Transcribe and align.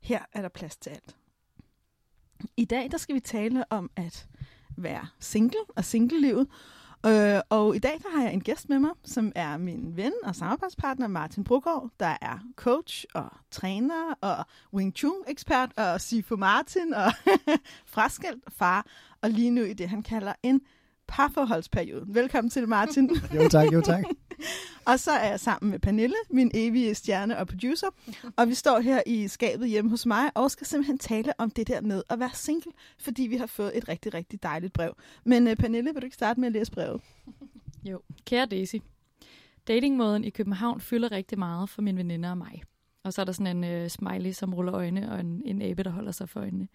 Her 0.00 0.20
er 0.32 0.42
der 0.42 0.48
plads 0.48 0.76
til 0.76 0.90
alt. 0.90 1.16
I 2.56 2.64
dag 2.64 2.90
der 2.90 2.98
skal 2.98 3.14
vi 3.14 3.20
tale 3.20 3.64
om 3.70 3.90
at 3.96 4.26
være 4.76 5.06
single 5.18 5.60
og 5.76 5.84
singlelivet. 5.84 6.46
Øh, 7.06 7.40
og 7.48 7.76
i 7.76 7.78
dag 7.78 7.98
der 8.02 8.16
har 8.16 8.22
jeg 8.22 8.32
en 8.32 8.40
gæst 8.40 8.68
med 8.68 8.78
mig, 8.78 8.90
som 9.04 9.32
er 9.34 9.56
min 9.56 9.96
ven 9.96 10.12
og 10.24 10.36
samarbejdspartner 10.36 11.06
Martin 11.06 11.44
Brogaard, 11.44 11.90
der 12.00 12.16
er 12.20 12.38
coach 12.56 13.04
og 13.14 13.30
træner 13.50 14.14
og 14.20 14.44
Wing 14.74 14.92
Chun-ekspert 14.96 15.70
og 15.76 16.00
Sifo 16.00 16.36
Martin 16.36 16.94
og 16.94 17.12
fraskilt 17.94 18.44
far, 18.48 18.86
og 19.22 19.30
lige 19.30 19.50
nu 19.50 19.62
i 19.62 19.72
det, 19.72 19.88
han 19.88 20.02
kalder 20.02 20.32
en 20.42 20.60
parforholdsperiode. 21.08 22.04
Velkommen 22.08 22.50
til, 22.50 22.68
Martin. 22.68 23.10
jo 23.34 23.48
tak, 23.48 23.72
jo 23.72 23.80
tak 23.80 24.04
og 24.86 25.00
så 25.00 25.10
er 25.10 25.28
jeg 25.28 25.40
sammen 25.40 25.70
med 25.70 25.78
Pernille, 25.78 26.16
min 26.30 26.50
evige 26.54 26.94
stjerne 26.94 27.38
og 27.38 27.46
producer, 27.46 27.86
og 28.36 28.48
vi 28.48 28.54
står 28.54 28.80
her 28.80 29.02
i 29.06 29.28
skabet 29.28 29.68
hjemme 29.68 29.90
hos 29.90 30.06
mig, 30.06 30.30
og 30.34 30.50
skal 30.50 30.66
simpelthen 30.66 30.98
tale 30.98 31.32
om 31.38 31.50
det 31.50 31.68
der 31.68 31.80
med 31.80 32.02
at 32.08 32.18
være 32.18 32.30
single, 32.34 32.72
fordi 32.98 33.22
vi 33.22 33.36
har 33.36 33.46
fået 33.46 33.78
et 33.78 33.88
rigtig, 33.88 34.14
rigtig 34.14 34.42
dejligt 34.42 34.72
brev. 34.72 34.96
Men 35.24 35.46
uh, 35.46 35.54
Pernille, 35.54 35.92
vil 35.92 36.02
du 36.02 36.04
ikke 36.04 36.14
starte 36.14 36.40
med 36.40 36.46
at 36.46 36.52
læse 36.52 36.72
brevet? 36.72 37.00
Jo, 37.84 38.00
kære 38.26 38.46
Daisy. 38.46 38.76
Datingmåden 39.68 40.24
i 40.24 40.30
København 40.30 40.80
fylder 40.80 41.12
rigtig 41.12 41.38
meget 41.38 41.68
for 41.68 41.82
mine 41.82 41.98
veninder 41.98 42.30
og 42.30 42.38
mig. 42.38 42.62
Og 43.04 43.12
så 43.12 43.20
er 43.20 43.24
der 43.24 43.32
sådan 43.32 43.64
en 43.64 43.82
uh, 43.82 43.88
smiley, 43.88 44.32
som 44.32 44.54
ruller 44.54 44.74
øjne, 44.74 45.12
og 45.12 45.20
en, 45.20 45.42
en 45.44 45.62
abe, 45.62 45.82
der 45.82 45.90
holder 45.90 46.12
sig 46.12 46.28
for 46.28 46.40
øjnene. 46.40 46.68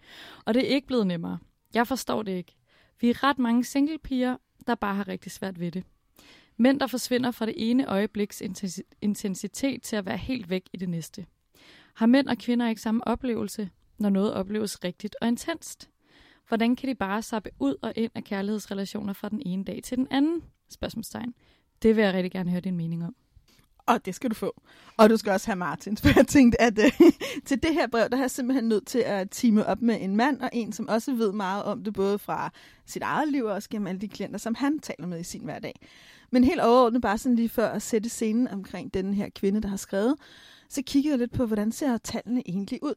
Og 0.44 0.54
det 0.54 0.70
er 0.70 0.74
ikke 0.74 0.86
blevet 0.86 1.06
nemmere. 1.06 1.38
Jeg 1.74 1.86
forstår 1.86 2.22
det 2.22 2.32
ikke. 2.32 2.56
Vi 3.00 3.10
er 3.10 3.22
ret 3.22 3.38
mange 3.38 3.64
singlepiger, 3.64 4.36
der 4.66 4.74
bare 4.74 4.94
har 4.94 5.08
rigtig 5.08 5.32
svært 5.32 5.60
ved 5.60 5.70
det. 5.70 5.84
Mænd, 6.56 6.80
der 6.80 6.86
forsvinder 6.86 7.30
fra 7.30 7.46
det 7.46 7.54
ene 7.56 7.86
øjebliks 7.86 8.42
intensitet 9.02 9.82
til 9.82 9.96
at 9.96 10.06
være 10.06 10.16
helt 10.16 10.50
væk 10.50 10.68
i 10.72 10.76
det 10.76 10.88
næste. 10.88 11.26
Har 11.94 12.06
mænd 12.06 12.28
og 12.28 12.38
kvinder 12.38 12.68
ikke 12.68 12.80
samme 12.80 13.06
oplevelse, 13.06 13.70
når 13.98 14.10
noget 14.10 14.34
opleves 14.34 14.84
rigtigt 14.84 15.16
og 15.20 15.28
intenst? 15.28 15.90
Hvordan 16.48 16.76
kan 16.76 16.88
de 16.88 16.94
bare 16.94 17.22
sappe 17.22 17.50
ud 17.58 17.74
og 17.82 17.92
ind 17.96 18.12
af 18.14 18.24
kærlighedsrelationer 18.24 19.12
fra 19.12 19.28
den 19.28 19.42
ene 19.46 19.64
dag 19.64 19.80
til 19.82 19.98
den 19.98 20.08
anden? 20.10 20.42
Spørgsmålstegn. 20.68 21.34
Det 21.82 21.96
vil 21.96 22.04
jeg 22.04 22.14
rigtig 22.14 22.32
gerne 22.32 22.50
høre 22.50 22.60
din 22.60 22.76
mening 22.76 23.04
om. 23.04 23.16
Og 23.86 24.04
det 24.04 24.14
skal 24.14 24.30
du 24.30 24.34
få. 24.34 24.62
Og 24.96 25.10
du 25.10 25.16
skal 25.16 25.32
også 25.32 25.46
have 25.46 25.56
Martins, 25.56 26.00
For 26.02 26.08
jeg 26.16 26.26
tænkte, 26.26 26.60
at 26.60 26.78
øh, 26.78 26.92
til 27.46 27.62
det 27.62 27.74
her 27.74 27.86
brev, 27.86 28.08
der 28.10 28.16
har 28.16 28.24
jeg 28.24 28.30
simpelthen 28.30 28.68
nødt 28.68 28.86
til 28.86 28.98
at 28.98 29.30
time 29.30 29.66
op 29.66 29.82
med 29.82 29.98
en 30.00 30.16
mand, 30.16 30.40
og 30.40 30.50
en, 30.52 30.72
som 30.72 30.88
også 30.88 31.14
ved 31.14 31.32
meget 31.32 31.64
om 31.64 31.84
det, 31.84 31.94
både 31.94 32.18
fra 32.18 32.50
sit 32.86 33.02
eget 33.02 33.32
liv 33.32 33.44
og 33.44 33.52
også 33.52 33.68
gennem 33.68 33.86
alle 33.86 34.00
de 34.00 34.08
klienter, 34.08 34.38
som 34.38 34.54
han 34.54 34.78
taler 34.78 35.06
med 35.06 35.20
i 35.20 35.24
sin 35.24 35.44
hverdag. 35.44 35.74
Men 36.30 36.44
helt 36.44 36.60
overordnet, 36.60 37.02
bare 37.02 37.18
sådan 37.18 37.36
lige 37.36 37.48
før 37.48 37.68
at 37.68 37.82
sætte 37.82 38.08
scenen 38.08 38.48
omkring 38.48 38.94
den 38.94 39.14
her 39.14 39.28
kvinde, 39.34 39.62
der 39.62 39.68
har 39.68 39.76
skrevet, 39.76 40.16
så 40.68 40.82
kigger 40.86 41.10
jeg 41.10 41.18
lidt 41.18 41.32
på, 41.32 41.46
hvordan 41.46 41.72
ser 41.72 41.96
tallene 41.96 42.42
egentlig 42.46 42.82
ud. 42.82 42.94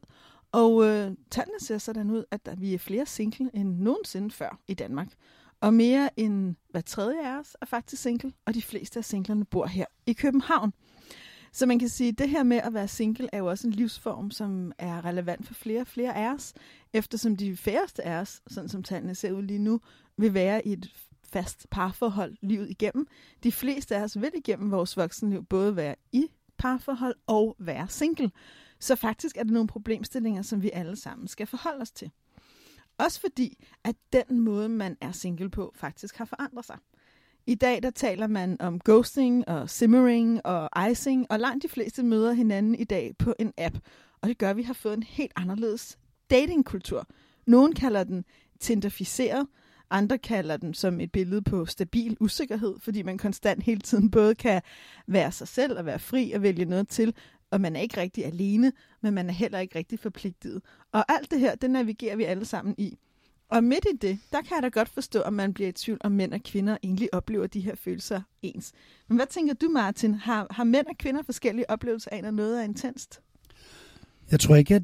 Og 0.52 0.84
øh, 0.84 1.10
tallene 1.30 1.60
ser 1.60 1.78
sådan 1.78 2.10
ud, 2.10 2.24
at 2.30 2.46
der, 2.46 2.56
vi 2.56 2.74
er 2.74 2.78
flere 2.78 3.06
single 3.06 3.50
end 3.54 3.78
nogensinde 3.78 4.30
før 4.30 4.58
i 4.68 4.74
Danmark. 4.74 5.08
Og 5.60 5.74
mere 5.74 6.20
end 6.20 6.54
hver 6.70 6.80
tredje 6.80 7.26
af 7.26 7.38
os 7.38 7.56
er 7.60 7.66
faktisk 7.66 8.02
single, 8.02 8.32
og 8.46 8.54
de 8.54 8.62
fleste 8.62 8.98
af 8.98 9.04
singlerne 9.04 9.44
bor 9.44 9.66
her 9.66 9.84
i 10.06 10.12
København. 10.12 10.72
Så 11.52 11.66
man 11.66 11.78
kan 11.78 11.88
sige, 11.88 12.08
at 12.08 12.18
det 12.18 12.28
her 12.28 12.42
med 12.42 12.56
at 12.56 12.74
være 12.74 12.88
single 12.88 13.28
er 13.32 13.38
jo 13.38 13.46
også 13.46 13.66
en 13.66 13.72
livsform, 13.72 14.30
som 14.30 14.72
er 14.78 15.04
relevant 15.04 15.46
for 15.46 15.54
flere 15.54 15.80
og 15.80 15.86
flere 15.86 16.16
af 16.16 16.34
os, 16.34 16.54
eftersom 16.92 17.36
de 17.36 17.56
færreste 17.56 18.02
af 18.02 18.20
os, 18.20 18.42
sådan 18.46 18.68
som 18.68 18.82
tallene 18.82 19.14
ser 19.14 19.32
ud 19.32 19.42
lige 19.42 19.58
nu, 19.58 19.80
vil 20.16 20.34
være 20.34 20.66
i 20.66 20.72
et 20.72 20.92
fast 21.24 21.66
parforhold 21.70 22.36
livet 22.40 22.70
igennem. 22.70 23.06
De 23.42 23.52
fleste 23.52 23.96
af 23.96 24.02
os 24.02 24.20
vil 24.20 24.32
igennem 24.34 24.70
vores 24.70 24.96
voksenliv 24.96 25.44
både 25.44 25.76
være 25.76 25.94
i 26.12 26.26
parforhold 26.58 27.14
og 27.26 27.56
være 27.58 27.88
single. 27.88 28.30
Så 28.80 28.96
faktisk 28.96 29.36
er 29.36 29.42
det 29.42 29.52
nogle 29.52 29.68
problemstillinger, 29.68 30.42
som 30.42 30.62
vi 30.62 30.70
alle 30.72 30.96
sammen 30.96 31.28
skal 31.28 31.46
forholde 31.46 31.82
os 31.82 31.90
til. 31.90 32.10
Også 32.98 33.20
fordi, 33.20 33.64
at 33.84 33.96
den 34.12 34.40
måde, 34.40 34.68
man 34.68 34.96
er 35.00 35.12
single 35.12 35.50
på, 35.50 35.72
faktisk 35.74 36.16
har 36.16 36.24
forandret 36.24 36.64
sig. 36.64 36.78
I 37.46 37.54
dag 37.54 37.82
der 37.82 37.90
taler 37.90 38.26
man 38.26 38.56
om 38.60 38.80
ghosting 38.84 39.48
og 39.48 39.70
simmering 39.70 40.46
og 40.46 40.90
icing, 40.90 41.26
og 41.30 41.40
langt 41.40 41.62
de 41.62 41.68
fleste 41.68 42.02
møder 42.02 42.32
hinanden 42.32 42.74
i 42.74 42.84
dag 42.84 43.14
på 43.18 43.34
en 43.38 43.52
app. 43.58 43.78
Og 44.20 44.28
det 44.28 44.38
gør, 44.38 44.50
at 44.50 44.56
vi 44.56 44.62
har 44.62 44.74
fået 44.74 44.96
en 44.96 45.02
helt 45.02 45.32
anderledes 45.36 45.98
datingkultur. 46.30 47.06
Nogen 47.46 47.72
kalder 47.72 48.04
den 48.04 48.24
tinderficeret, 48.60 49.46
andre 49.90 50.18
kalder 50.18 50.56
den 50.56 50.74
som 50.74 51.00
et 51.00 51.12
billede 51.12 51.42
på 51.42 51.66
stabil 51.66 52.16
usikkerhed, 52.20 52.74
fordi 52.80 53.02
man 53.02 53.18
konstant 53.18 53.62
hele 53.62 53.80
tiden 53.80 54.10
både 54.10 54.34
kan 54.34 54.62
være 55.06 55.32
sig 55.32 55.48
selv 55.48 55.78
og 55.78 55.86
være 55.86 55.98
fri 55.98 56.32
og 56.32 56.42
vælge 56.42 56.64
noget 56.64 56.88
til, 56.88 57.14
og 57.50 57.60
man 57.60 57.76
er 57.76 57.80
ikke 57.80 58.00
rigtig 58.00 58.26
alene, 58.26 58.72
men 59.00 59.14
man 59.14 59.28
er 59.28 59.32
heller 59.32 59.58
ikke 59.58 59.78
rigtig 59.78 59.98
forpligtet. 59.98 60.62
Og 60.92 61.04
alt 61.08 61.30
det 61.30 61.40
her, 61.40 61.54
det 61.54 61.70
navigerer 61.70 62.16
vi 62.16 62.24
alle 62.24 62.44
sammen 62.44 62.74
i. 62.78 62.98
Og 63.50 63.64
midt 63.64 63.86
i 63.94 63.96
det, 63.96 64.18
der 64.32 64.42
kan 64.42 64.54
jeg 64.54 64.62
da 64.62 64.68
godt 64.68 64.88
forstå, 64.88 65.20
at 65.20 65.32
man 65.32 65.54
bliver 65.54 65.68
i 65.68 65.72
tvivl, 65.72 65.98
om 66.00 66.12
mænd 66.12 66.34
og 66.34 66.40
kvinder 66.42 66.76
egentlig 66.82 67.14
oplever 67.14 67.46
de 67.46 67.60
her 67.60 67.74
følelser 67.74 68.22
ens. 68.42 68.72
Men 69.08 69.16
hvad 69.16 69.26
tænker 69.26 69.54
du, 69.54 69.68
Martin? 69.68 70.14
Har, 70.14 70.46
har 70.50 70.64
mænd 70.64 70.86
og 70.86 70.98
kvinder 70.98 71.22
forskellige 71.22 71.70
oplevelser 71.70 72.10
af, 72.12 72.22
når 72.22 72.30
noget 72.30 72.60
er 72.60 72.64
intenst? 72.64 73.20
Jeg 74.30 74.40
tror 74.40 74.56
ikke, 74.56 74.74
at 74.74 74.82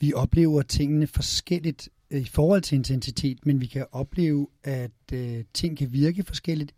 vi 0.00 0.12
oplever 0.12 0.62
tingene 0.62 1.06
forskelligt 1.06 1.88
øh, 2.10 2.20
i 2.20 2.24
forhold 2.24 2.62
til 2.62 2.76
intensitet, 2.76 3.46
men 3.46 3.60
vi 3.60 3.66
kan 3.66 3.86
opleve, 3.92 4.48
at 4.64 5.12
øh, 5.12 5.44
ting 5.54 5.78
kan 5.78 5.92
virke 5.92 6.22
forskelligt, 6.22 6.74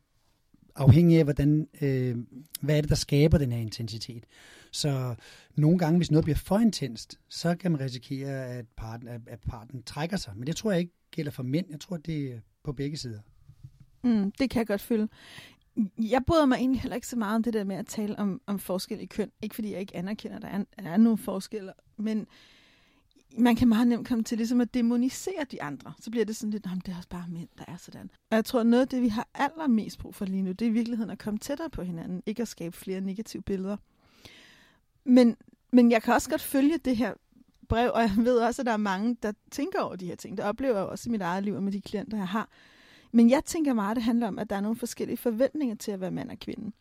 afhængig 0.74 1.18
af, 1.18 1.24
hvordan, 1.24 1.68
øh, 1.80 2.16
hvad 2.60 2.76
er 2.76 2.80
det, 2.80 2.90
der 2.90 2.96
skaber 2.96 3.38
den 3.38 3.52
her 3.52 3.60
intensitet. 3.60 4.24
Så 4.70 5.14
nogle 5.56 5.78
gange, 5.78 5.96
hvis 5.96 6.10
noget 6.10 6.24
bliver 6.24 6.36
for 6.36 6.58
intenst, 6.58 7.18
så 7.28 7.54
kan 7.54 7.72
man 7.72 7.80
risikere, 7.80 8.46
at 8.46 8.64
parten, 8.76 9.08
at, 9.08 9.20
at 9.26 9.40
parten 9.40 9.82
trækker 9.82 10.16
sig. 10.16 10.32
Men 10.36 10.46
det 10.46 10.56
tror 10.56 10.70
jeg 10.70 10.80
ikke 10.80 10.92
gælder 11.12 11.30
for 11.30 11.42
mænd. 11.42 11.66
Jeg 11.70 11.80
tror, 11.80 11.96
det 11.96 12.32
er 12.32 12.40
på 12.62 12.72
begge 12.72 12.96
sider. 12.96 13.20
Mm, 14.02 14.32
det 14.32 14.50
kan 14.50 14.58
jeg 14.58 14.66
godt 14.66 14.80
føle. 14.80 15.08
Jeg 15.98 16.22
bryder 16.26 16.46
mig 16.46 16.56
egentlig 16.56 16.80
heller 16.80 16.94
ikke 16.94 17.06
så 17.06 17.16
meget 17.16 17.36
om 17.36 17.42
det 17.42 17.52
der 17.52 17.64
med 17.64 17.76
at 17.76 17.86
tale 17.86 18.18
om, 18.18 18.40
om 18.46 18.58
forskel 18.58 19.00
i 19.00 19.06
køn. 19.06 19.30
Ikke 19.42 19.54
fordi 19.54 19.72
jeg 19.72 19.80
ikke 19.80 19.96
anerkender, 19.96 20.36
at 20.36 20.42
der 20.42 20.48
er, 20.48 20.64
er 20.78 20.96
nogle 20.96 21.18
forskelle, 21.18 21.72
men 21.96 22.26
man 23.38 23.56
kan 23.56 23.68
meget 23.68 23.86
nemt 23.86 24.08
komme 24.08 24.24
til 24.24 24.38
ligesom 24.38 24.60
at 24.60 24.74
demonisere 24.74 25.44
de 25.50 25.62
andre. 25.62 25.92
Så 26.00 26.10
bliver 26.10 26.24
det 26.24 26.36
sådan 26.36 26.50
lidt, 26.50 26.64
det 26.64 26.92
er 26.92 26.96
også 26.96 27.08
bare 27.08 27.26
mænd, 27.28 27.48
der 27.58 27.64
er 27.68 27.76
sådan. 27.76 28.10
Og 28.30 28.36
jeg 28.36 28.44
tror, 28.44 28.62
noget 28.62 28.82
af 28.82 28.88
det, 28.88 29.02
vi 29.02 29.08
har 29.08 29.28
allermest 29.34 29.98
brug 29.98 30.14
for 30.14 30.24
lige 30.24 30.42
nu, 30.42 30.52
det 30.52 30.62
er 30.62 30.70
i 30.70 30.72
virkeligheden 30.72 31.10
at 31.10 31.18
komme 31.18 31.38
tættere 31.38 31.70
på 31.70 31.82
hinanden. 31.82 32.22
Ikke 32.26 32.42
at 32.42 32.48
skabe 32.48 32.76
flere 32.76 33.00
negative 33.00 33.42
billeder. 33.42 33.76
Men, 35.04 35.36
men 35.72 35.90
jeg 35.90 36.02
kan 36.02 36.14
også 36.14 36.30
godt 36.30 36.40
følge 36.40 36.78
det 36.78 36.96
her 36.96 37.14
brev, 37.68 37.90
og 37.94 38.00
jeg 38.00 38.12
ved 38.16 38.38
også, 38.38 38.62
at 38.62 38.66
der 38.66 38.72
er 38.72 38.76
mange, 38.76 39.16
der 39.22 39.32
tænker 39.50 39.80
over 39.80 39.96
de 39.96 40.06
her 40.06 40.16
ting. 40.16 40.36
Det 40.36 40.44
oplever 40.44 40.76
jeg 40.76 40.86
også 40.86 41.08
i 41.08 41.12
mit 41.12 41.22
eget 41.22 41.44
liv 41.44 41.54
og 41.54 41.62
med 41.62 41.72
de 41.72 41.80
klienter, 41.80 42.16
jeg 42.16 42.28
har. 42.28 42.48
Men 43.12 43.30
jeg 43.30 43.44
tænker 43.44 43.74
meget, 43.74 43.90
at 43.90 43.96
det 43.96 44.04
handler 44.04 44.28
om, 44.28 44.38
at 44.38 44.50
der 44.50 44.56
er 44.56 44.60
nogle 44.60 44.76
forskellige 44.76 45.16
forventninger 45.16 45.74
til 45.74 45.92
at 45.92 46.00
være 46.00 46.10
mand 46.10 46.30
og 46.30 46.38
kvinde. 46.38 46.72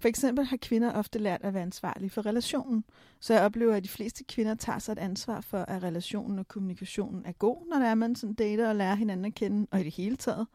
For 0.00 0.08
eksempel 0.08 0.44
har 0.44 0.56
kvinder 0.56 0.92
ofte 0.92 1.18
lært 1.18 1.40
at 1.44 1.54
være 1.54 1.62
ansvarlige 1.62 2.10
for 2.10 2.26
relationen. 2.26 2.84
Så 3.20 3.34
jeg 3.34 3.42
oplever, 3.42 3.74
at 3.74 3.84
de 3.84 3.88
fleste 3.88 4.24
kvinder 4.24 4.54
tager 4.54 4.78
sig 4.78 4.92
et 4.92 4.98
ansvar 4.98 5.40
for, 5.40 5.58
at 5.58 5.82
relationen 5.82 6.38
og 6.38 6.48
kommunikationen 6.48 7.26
er 7.26 7.32
god, 7.32 7.66
når 7.70 7.78
der 7.78 7.86
er 7.86 7.94
man 7.94 8.16
sådan 8.16 8.34
dater 8.34 8.68
og 8.68 8.76
lærer 8.76 8.94
hinanden 8.94 9.24
at 9.26 9.34
kende, 9.34 9.66
og 9.70 9.80
i 9.80 9.84
det 9.84 9.94
hele 9.94 10.16
taget. 10.16 10.46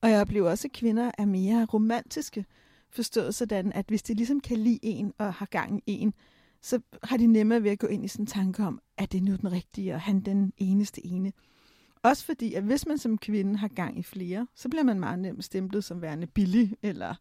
Og 0.00 0.10
jeg 0.10 0.20
oplever 0.20 0.50
også, 0.50 0.68
at 0.68 0.72
kvinder 0.72 1.10
er 1.18 1.24
mere 1.24 1.64
romantiske, 1.64 2.44
forstået 2.90 3.34
sådan, 3.34 3.72
at 3.72 3.86
hvis 3.88 4.02
de 4.02 4.14
ligesom 4.14 4.40
kan 4.40 4.58
lide 4.58 4.78
en 4.82 5.12
og 5.18 5.34
har 5.34 5.46
gang 5.46 5.82
i 5.86 5.92
en, 5.92 6.14
så 6.64 6.80
har 7.02 7.16
de 7.16 7.26
nemmere 7.26 7.62
ved 7.62 7.70
at 7.70 7.78
gå 7.78 7.86
ind 7.86 8.04
i 8.04 8.08
sådan 8.08 8.22
en 8.22 8.26
tanke 8.26 8.62
om, 8.62 8.80
at 8.98 9.12
det 9.12 9.22
nu 9.22 9.36
den 9.36 9.52
rigtige, 9.52 9.94
og 9.94 10.00
han 10.00 10.20
den 10.20 10.52
eneste 10.56 11.06
ene. 11.06 11.32
Også 12.02 12.24
fordi, 12.24 12.54
at 12.54 12.62
hvis 12.62 12.86
man 12.86 12.98
som 12.98 13.18
kvinde 13.18 13.56
har 13.56 13.68
gang 13.68 13.98
i 13.98 14.02
flere, 14.02 14.46
så 14.54 14.68
bliver 14.68 14.82
man 14.82 15.00
meget 15.00 15.18
nemt 15.18 15.44
stemplet 15.44 15.84
som 15.84 16.02
værende 16.02 16.26
billig, 16.26 16.76
eller 16.82 17.14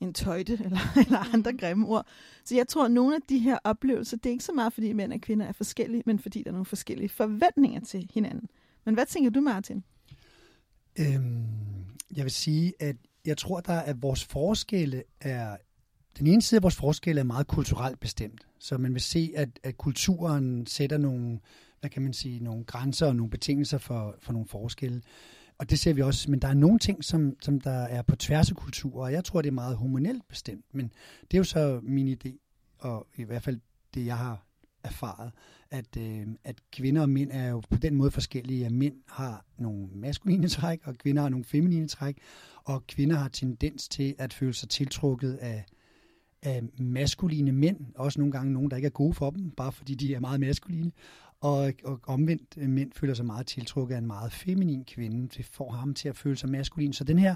en 0.00 0.14
tøjte, 0.14 0.52
eller, 0.64 0.80
eller 0.96 1.34
andre 1.34 1.52
mm. 1.52 1.58
grimme 1.58 1.86
ord. 1.86 2.06
Så 2.44 2.54
jeg 2.54 2.68
tror, 2.68 2.84
at 2.84 2.90
nogle 2.90 3.14
af 3.14 3.20
de 3.28 3.38
her 3.38 3.58
oplevelser, 3.64 4.16
det 4.16 4.26
er 4.26 4.30
ikke 4.30 4.44
så 4.44 4.52
meget, 4.52 4.72
fordi 4.72 4.92
mænd 4.92 5.12
og 5.12 5.20
kvinder 5.20 5.46
er 5.46 5.52
forskellige, 5.52 6.02
men 6.06 6.18
fordi 6.18 6.42
der 6.42 6.50
er 6.50 6.52
nogle 6.52 6.66
forskellige 6.66 7.08
forventninger 7.08 7.80
til 7.80 8.10
hinanden. 8.14 8.48
Men 8.84 8.94
hvad 8.94 9.06
tænker 9.06 9.30
du, 9.30 9.40
Martin? 9.40 9.84
Øhm, 10.98 11.44
jeg 12.16 12.24
vil 12.24 12.32
sige, 12.32 12.72
at 12.80 12.96
jeg 13.24 13.36
tror, 13.38 13.60
der 13.60 13.80
at 13.80 14.02
vores 14.02 14.24
forskelle 14.24 15.02
er 15.20 15.56
den 16.18 16.26
ene 16.26 16.42
side 16.42 16.58
af 16.58 16.62
vores 16.62 16.76
forskelle 16.76 17.20
er 17.20 17.24
meget 17.24 17.46
kulturelt 17.46 18.00
bestemt. 18.00 18.46
Så 18.58 18.78
man 18.78 18.94
vil 18.94 19.02
se, 19.02 19.32
at, 19.36 19.48
at 19.62 19.78
kulturen 19.78 20.66
sætter 20.66 20.98
nogle 20.98 21.38
hvad 21.80 21.90
kan 21.90 22.02
man 22.02 22.12
sige, 22.12 22.44
nogle 22.44 22.64
grænser 22.64 23.06
og 23.06 23.16
nogle 23.16 23.30
betingelser 23.30 23.78
for, 23.78 24.16
for 24.20 24.32
nogle 24.32 24.48
forskelle. 24.48 25.02
Og 25.58 25.70
det 25.70 25.78
ser 25.78 25.92
vi 25.92 26.02
også, 26.02 26.30
men 26.30 26.40
der 26.40 26.48
er 26.48 26.54
nogle 26.54 26.78
ting, 26.78 27.04
som, 27.04 27.36
som 27.40 27.60
der 27.60 27.70
er 27.70 28.02
på 28.02 28.16
tværs 28.16 28.50
af 28.50 28.56
kulturer, 28.56 29.04
og 29.04 29.12
jeg 29.12 29.24
tror, 29.24 29.42
det 29.42 29.48
er 29.48 29.52
meget 29.52 29.76
hormonelt 29.76 30.28
bestemt, 30.28 30.64
men 30.72 30.92
det 31.20 31.34
er 31.34 31.38
jo 31.38 31.44
så 31.44 31.80
min 31.82 32.08
idé, 32.08 32.38
og 32.78 33.06
i 33.16 33.22
hvert 33.22 33.42
fald 33.42 33.60
det, 33.94 34.06
jeg 34.06 34.18
har 34.18 34.46
erfaret, 34.82 35.32
at, 35.70 35.96
øh, 35.98 36.26
at 36.44 36.56
kvinder 36.72 37.02
og 37.02 37.10
mænd 37.10 37.30
er 37.32 37.48
jo 37.48 37.62
på 37.70 37.76
den 37.76 37.94
måde 37.94 38.10
forskellige, 38.10 38.66
at 38.66 38.72
mænd 38.72 38.94
har 39.06 39.46
nogle 39.58 39.88
maskuline 39.94 40.48
træk, 40.58 40.80
og 40.84 40.98
kvinder 40.98 41.22
har 41.22 41.28
nogle 41.28 41.44
feminine 41.44 41.88
træk, 41.88 42.18
og 42.64 42.86
kvinder 42.86 43.16
har 43.16 43.28
tendens 43.28 43.88
til 43.88 44.14
at 44.18 44.32
føle 44.32 44.54
sig 44.54 44.68
tiltrukket 44.68 45.34
af, 45.34 45.64
af 46.42 46.62
maskuline 46.78 47.52
mænd, 47.52 47.76
også 47.94 48.20
nogle 48.20 48.32
gange 48.32 48.52
nogen, 48.52 48.70
der 48.70 48.76
ikke 48.76 48.86
er 48.86 48.90
gode 48.90 49.14
for 49.14 49.30
dem, 49.30 49.50
bare 49.50 49.72
fordi 49.72 49.94
de 49.94 50.14
er 50.14 50.20
meget 50.20 50.40
maskuline, 50.40 50.92
og, 51.40 51.72
og 51.84 52.00
omvendt 52.06 52.54
øh, 52.56 52.68
mænd 52.68 52.92
føler 52.96 53.14
sig 53.14 53.26
meget 53.26 53.46
tiltrukket 53.46 53.94
af 53.94 53.98
en 53.98 54.06
meget 54.06 54.32
feminin 54.32 54.84
kvinde. 54.84 55.28
Det 55.28 55.44
får 55.44 55.72
ham 55.72 55.94
til 55.94 56.08
at 56.08 56.16
føle 56.16 56.36
sig 56.36 56.48
maskulin. 56.48 56.92
Så 56.92 57.04
den 57.04 57.18
her 57.18 57.34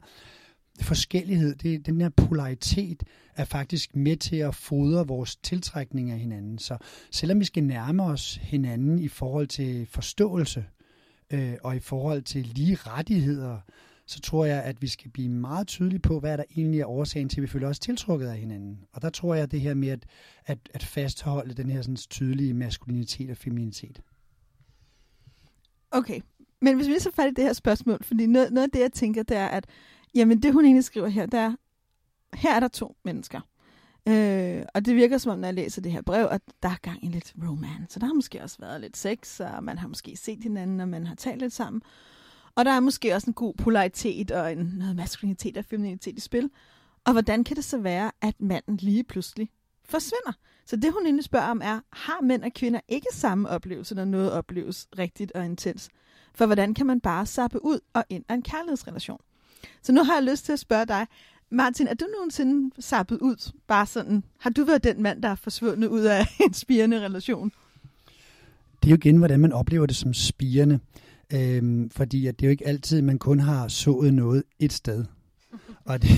forskellighed, 0.81 1.55
det, 1.55 1.87
den 1.87 2.01
her 2.01 2.09
polaritet, 2.09 3.03
er 3.37 3.45
faktisk 3.45 3.97
med 3.97 4.17
til 4.17 4.37
at 4.37 4.55
fodre 4.55 5.07
vores 5.07 5.37
tiltrækning 5.37 6.11
af 6.11 6.19
hinanden. 6.19 6.59
Så 6.59 6.77
selvom 7.11 7.41
vi 7.41 7.45
skal 7.45 7.65
nærme 7.65 8.03
os 8.03 8.35
hinanden 8.35 8.99
i 8.99 9.09
forhold 9.09 9.47
til 9.47 9.87
forståelse 9.87 10.65
øh, 11.31 11.55
og 11.63 11.77
i 11.77 11.81
forhold 11.81 12.23
til 12.23 12.47
lige 12.47 12.75
rettigheder, 12.75 13.59
så 14.13 14.21
tror 14.21 14.45
jeg, 14.45 14.63
at 14.63 14.83
vi 14.83 14.87
skal 14.87 15.11
blive 15.11 15.29
meget 15.29 15.67
tydelige 15.67 16.01
på, 16.01 16.21
hvad 16.21 16.39
der 16.39 16.45
egentlig 16.57 16.81
er 16.81 16.87
årsagen 16.87 17.29
til, 17.29 17.41
at 17.41 17.43
vi 17.43 17.47
føler 17.47 17.69
os 17.69 17.79
tiltrukket 17.79 18.27
af 18.27 18.39
hinanden. 18.39 18.79
Og 18.93 19.03
der 19.03 19.11
tror 19.11 19.35
jeg, 19.35 19.43
at 19.43 19.51
det 19.51 19.61
her 19.61 19.75
med 19.75 19.89
at, 19.89 20.07
at, 20.47 20.59
at 20.75 20.83
fastholde 20.83 21.55
den 21.55 21.71
her 21.71 21.83
sådan, 21.83 21.97
tydelige 21.97 22.55
maskulinitet 22.55 23.31
og 23.31 23.37
feminitet. 23.37 24.01
Okay, 25.91 26.21
men 26.61 26.77
hvis 26.77 26.89
vi 26.89 26.99
så 26.99 27.11
fat 27.11 27.31
i 27.31 27.35
det 27.35 27.45
her 27.45 27.53
spørgsmål, 27.53 28.05
fordi 28.05 28.27
noget, 28.27 28.53
noget 28.53 28.67
af 28.67 28.71
det, 28.71 28.81
jeg 28.81 28.93
tænker, 28.93 29.23
det 29.23 29.37
er, 29.37 29.47
at 29.47 29.67
jamen, 30.15 30.43
det 30.43 30.53
hun 30.53 30.65
egentlig 30.65 30.85
skriver 30.85 31.09
her, 31.09 31.27
det 31.27 31.41
er, 31.41 31.55
her 32.35 32.55
er 32.55 32.61
der 32.61 32.69
to 32.69 32.97
mennesker. 33.05 33.41
Øh, 34.09 34.63
og 34.75 34.85
det 34.85 34.97
virker 34.97 35.19
som 35.19 35.33
om, 35.33 35.39
når 35.39 35.49
jeg 35.49 35.55
læser 35.55 35.83
det 35.83 35.93
her 35.93 36.03
brev, 36.03 36.29
at 36.31 36.43
der 36.63 36.69
er 36.69 36.77
gang 36.83 37.05
i 37.05 37.09
lidt 37.09 37.35
romance. 37.49 37.95
Så 37.95 38.01
der 38.01 38.07
har 38.07 38.15
måske 38.15 38.43
også 38.43 38.57
været 38.61 38.81
lidt 38.81 38.97
sex, 38.97 39.41
og 39.41 39.65
man 39.65 39.79
har 39.79 39.89
måske 39.89 40.17
set 40.17 40.43
hinanden, 40.43 40.81
og 40.81 40.89
man 40.89 41.07
har 41.07 41.15
talt 41.15 41.41
lidt 41.41 41.53
sammen. 41.53 41.83
Og 42.57 42.65
der 42.65 42.71
er 42.71 42.81
måske 42.81 43.15
også 43.15 43.27
en 43.27 43.35
god 43.35 43.55
polaritet 43.55 44.31
og 44.31 44.53
en, 44.53 44.59
noget 44.79 44.97
maskulinitet 44.97 45.57
og 45.57 45.65
femininitet 45.65 46.19
i 46.19 46.21
spil. 46.21 46.51
Og 47.05 47.13
hvordan 47.13 47.45
kan 47.45 47.57
det 47.57 47.65
så 47.65 47.79
være, 47.79 48.11
at 48.21 48.35
manden 48.41 48.77
lige 48.77 49.05
pludselig 49.05 49.51
forsvinder? 49.85 50.33
Så 50.67 50.77
det, 50.77 50.93
hun 50.93 51.05
egentlig 51.05 51.25
spørger 51.25 51.47
om, 51.47 51.61
er, 51.65 51.81
har 51.93 52.23
mænd 52.23 52.43
og 52.45 52.53
kvinder 52.55 52.81
ikke 52.89 53.07
samme 53.13 53.49
oplevelse, 53.49 53.95
når 53.95 54.05
noget 54.05 54.33
opleves 54.33 54.89
rigtigt 54.99 55.33
og 55.33 55.45
intens? 55.45 55.89
For 56.35 56.47
hvordan 56.47 56.75
kan 56.75 56.87
man 56.87 57.01
bare 57.01 57.27
sappe 57.27 57.65
ud 57.65 57.81
og 57.93 58.05
ind 58.09 58.25
af 58.29 58.35
en 58.35 58.43
kærlighedsrelation? 58.43 59.21
Så 59.83 59.93
nu 59.93 60.05
har 60.05 60.15
jeg 60.15 60.23
lyst 60.23 60.45
til 60.45 60.53
at 60.53 60.59
spørge 60.59 60.87
dig, 60.87 61.07
Martin, 61.51 61.87
er 61.87 61.95
du 61.95 62.05
nogensinde 62.17 62.83
sappet 62.83 63.19
ud? 63.19 63.53
Bare 63.67 63.87
sådan, 63.87 64.25
har 64.39 64.51
du 64.51 64.65
været 64.65 64.85
den 64.85 65.03
mand, 65.03 65.23
der 65.23 65.29
er 65.29 65.35
forsvundet 65.35 65.89
ud 65.89 66.01
af 66.01 66.27
en 66.47 66.55
spirende 66.55 67.01
relation? 67.01 67.53
Det 68.83 68.89
er 68.89 68.91
jo 68.91 68.97
igen, 68.97 69.17
hvordan 69.17 69.41
man 69.41 69.53
oplever 69.53 69.87
det 69.87 69.97
som 69.97 70.15
spirende. 70.15 70.81
Øhm, 71.35 71.91
fordi 71.91 72.27
at 72.27 72.41
det 72.41 72.47
er 72.47 72.49
jo 72.49 72.51
ikke 72.51 72.67
altid, 72.67 73.03
man 73.03 73.19
kun 73.19 73.41
har 73.41 73.69
sået 73.69 74.15
noget 74.15 74.43
et 74.59 74.73
sted. 74.73 75.05
Og 75.85 76.03
det, 76.03 76.11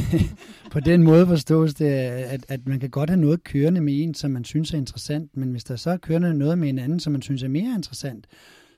på 0.71 0.81
den 0.81 1.03
måde 1.03 1.27
forstås 1.27 1.75
det, 1.75 1.85
at, 1.85 2.45
at 2.49 2.67
man 2.67 2.81
kan 2.81 2.91
godt 2.91 3.11
have 3.11 3.21
noget 3.21 3.45
kørende 3.45 3.81
med 3.81 4.03
en, 4.03 4.15
som 4.15 4.31
man 4.31 4.45
synes 4.45 4.73
er 4.73 4.79
interessant, 4.79 5.37
men 5.37 5.51
hvis 5.51 5.65
der 5.65 5.77
så 5.77 5.91
er 5.91 5.97
kørende 5.97 6.35
noget 6.35 6.59
med 6.59 6.69
en 6.69 6.79
anden, 6.79 7.01
som 7.01 7.13
man 7.13 7.23
synes 7.23 7.43
er 7.43 7.49
mere 7.49 7.75
interessant, 7.75 8.27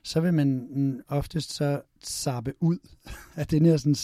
så 0.03 0.19
vil 0.19 0.33
man 0.33 1.01
oftest 1.07 1.53
så 1.53 1.81
sappe 2.03 2.53
ud 2.59 2.77
af 3.35 3.47
den 3.47 3.65
her 3.65 3.77
sådan, 3.77 3.95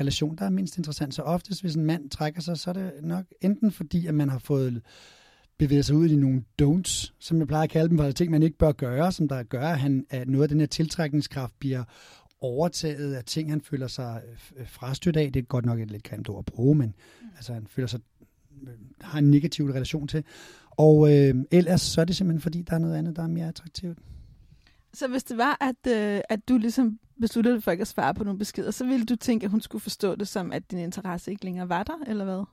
relation, 0.00 0.36
der 0.36 0.44
er 0.44 0.50
mindst 0.50 0.78
interessant. 0.78 1.14
Så 1.14 1.22
oftest, 1.22 1.60
hvis 1.60 1.74
en 1.74 1.84
mand 1.84 2.10
trækker 2.10 2.40
sig, 2.40 2.58
så 2.58 2.70
er 2.70 2.74
det 2.74 2.92
nok 3.02 3.24
enten 3.40 3.72
fordi, 3.72 4.06
at 4.06 4.14
man 4.14 4.28
har 4.28 4.38
fået 4.38 4.82
bevæget 5.58 5.84
sig 5.84 5.96
ud 5.96 6.08
i 6.08 6.16
nogle 6.16 6.44
don'ts, 6.62 7.12
som 7.18 7.38
jeg 7.38 7.46
plejer 7.46 7.64
at 7.64 7.70
kalde 7.70 7.88
dem, 7.88 7.98
for 7.98 8.10
ting, 8.10 8.30
man 8.30 8.42
ikke 8.42 8.58
bør 8.58 8.72
gøre, 8.72 9.12
som 9.12 9.28
der 9.28 9.42
gør, 9.42 9.68
at, 9.68 9.78
han, 9.78 10.06
at 10.10 10.28
noget 10.28 10.42
af 10.42 10.48
den 10.48 10.60
her 10.60 10.66
tiltrækningskraft 10.66 11.54
bliver 11.58 11.84
overtaget 12.40 13.14
af 13.14 13.24
ting, 13.24 13.50
han 13.50 13.60
føler 13.60 13.86
sig 13.86 14.22
øh, 14.56 14.68
frastødt 14.68 15.16
af. 15.16 15.32
Det 15.32 15.40
er 15.40 15.44
godt 15.44 15.64
nok 15.64 15.80
et 15.80 15.90
lidt 15.90 16.02
grimt 16.02 16.28
ord 16.28 16.38
at 16.38 16.44
bruge, 16.44 16.74
men 16.74 16.94
mm. 17.22 17.28
altså, 17.36 17.52
han 17.52 17.66
føler 17.66 17.86
sig 17.86 18.00
øh, 18.62 18.68
har 19.00 19.18
en 19.18 19.30
negativ 19.30 19.66
relation 19.66 20.08
til. 20.08 20.24
Og 20.70 21.12
øh, 21.14 21.34
ellers 21.50 21.80
så 21.80 22.00
er 22.00 22.04
det 22.04 22.16
simpelthen, 22.16 22.40
fordi 22.40 22.62
der 22.62 22.74
er 22.74 22.78
noget 22.78 22.96
andet, 22.96 23.16
der 23.16 23.22
er 23.22 23.26
mere 23.26 23.48
attraktivt. 23.48 23.98
Så 24.94 25.08
hvis 25.08 25.24
det 25.24 25.38
var, 25.38 25.56
at, 25.60 25.92
øh, 25.92 26.20
at 26.28 26.48
du 26.48 26.56
ligesom 26.56 26.98
besluttede 27.20 27.60
for 27.60 27.70
ikke 27.70 27.82
at 27.82 27.88
svare 27.88 28.14
på 28.14 28.24
nogle 28.24 28.38
beskeder, 28.38 28.70
så 28.70 28.84
ville 28.84 29.06
du 29.06 29.16
tænke, 29.16 29.44
at 29.44 29.50
hun 29.50 29.60
skulle 29.60 29.82
forstå 29.82 30.14
det 30.14 30.28
som, 30.28 30.52
at 30.52 30.70
din 30.70 30.78
interesse 30.78 31.30
ikke 31.30 31.44
længere 31.44 31.68
var 31.68 31.82
der, 31.82 32.04
eller 32.06 32.24
hvad? 32.24 32.44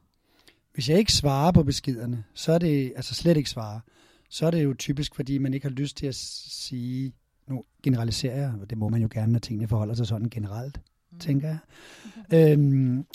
Hvis 0.74 0.90
jeg 0.90 1.00
ikke 1.00 1.14
svarer 1.14 1.52
på 1.52 1.64
beskederne, 1.64 2.24
så 2.34 2.52
er 2.52 2.58
det, 2.58 2.94
altså 2.96 3.16
slet 3.16 3.38
ikke 3.38 3.50
svare, 3.50 3.82
så 4.30 4.46
er 4.46 4.52
det 4.52 4.64
jo 4.64 4.74
typisk, 4.74 5.16
fordi 5.16 5.38
man 5.38 5.54
ikke 5.54 5.66
har 5.66 5.74
lyst 5.74 5.98
til 5.98 6.08
at 6.08 6.16
sige, 6.16 7.14
nu 7.48 7.64
generaliserer 7.84 8.36
jeg, 8.36 8.54
og 8.62 8.70
det 8.70 8.78
må 8.78 8.90
man 8.90 9.02
jo 9.02 9.10
gerne, 9.12 9.32
når 9.32 9.40
tingene 9.40 9.68
forholder 9.68 9.94
sig 9.94 10.08
sådan 10.08 10.30
generelt, 10.30 10.82
mm. 11.12 11.20
tænker 11.20 11.48
jeg. 11.48 11.58
Okay. 12.30 12.52
Øhm, 12.52 13.06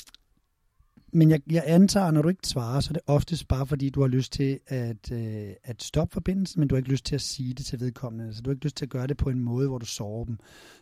men 1.13 1.31
jeg, 1.31 1.41
jeg 1.51 1.63
antager, 1.67 2.11
når 2.11 2.23
du 2.23 2.29
ikke 2.29 2.49
svarer, 2.49 2.81
så 2.81 2.91
er 2.91 2.93
det 2.93 3.03
oftest 3.07 3.49
bare 3.49 3.67
fordi, 3.67 3.91
du 3.91 4.01
har 4.01 4.09
lyst 4.09 4.33
til 4.33 4.61
at, 4.67 5.13
øh, 5.13 5.51
at 5.65 5.83
stoppe 5.83 6.13
forbindelsen, 6.13 6.61
men 6.61 6.69
du 6.69 6.75
har 6.75 6.79
ikke 6.79 6.91
lyst 6.91 7.05
til 7.05 7.15
at 7.15 7.21
sige 7.21 7.55
det 7.55 7.67
til 7.67 7.81
vedkommende. 7.81 8.35
Så 8.35 8.43
du 8.43 8.51
har 8.51 8.55
ikke 8.55 8.65
lyst 8.65 8.77
til 8.77 8.85
at 8.85 8.91
gøre 8.91 9.07
det 9.07 9.17
på 9.17 9.31
en 9.31 9.41
måde, 9.41 9.69
hvor 9.69 9.79
du 9.79 9.87
sover 9.87 10.25
dem. 10.25 10.37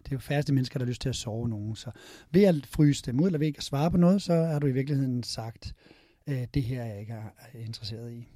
Det 0.05 0.13
er 0.13 0.17
jo 0.17 0.19
færreste 0.19 0.55
mennesker, 0.55 0.79
der 0.79 0.85
har 0.85 0.89
lyst 0.89 1.03
til 1.03 1.09
at 1.09 1.17
sove 1.17 1.49
nogen. 1.49 1.77
Så 1.77 1.91
ved 2.31 2.43
at 2.43 2.67
fryse 2.67 3.03
dem 3.07 3.21
ud, 3.21 3.27
eller 3.27 3.39
ved 3.39 3.47
ikke 3.47 3.59
at 3.59 3.65
svare 3.65 3.91
på 3.91 3.97
noget, 3.97 4.23
så 4.23 4.35
har 4.35 4.59
du 4.59 4.67
i 4.67 4.73
virkeligheden 4.73 5.23
sagt, 5.23 5.67
øh, 5.67 6.04
det 6.27 6.63
her 6.63 6.83
er 6.83 6.87
jeg 6.87 7.01
ikke 7.01 7.13
er 7.13 7.59
interesseret 7.59 8.13
i. 8.13 8.29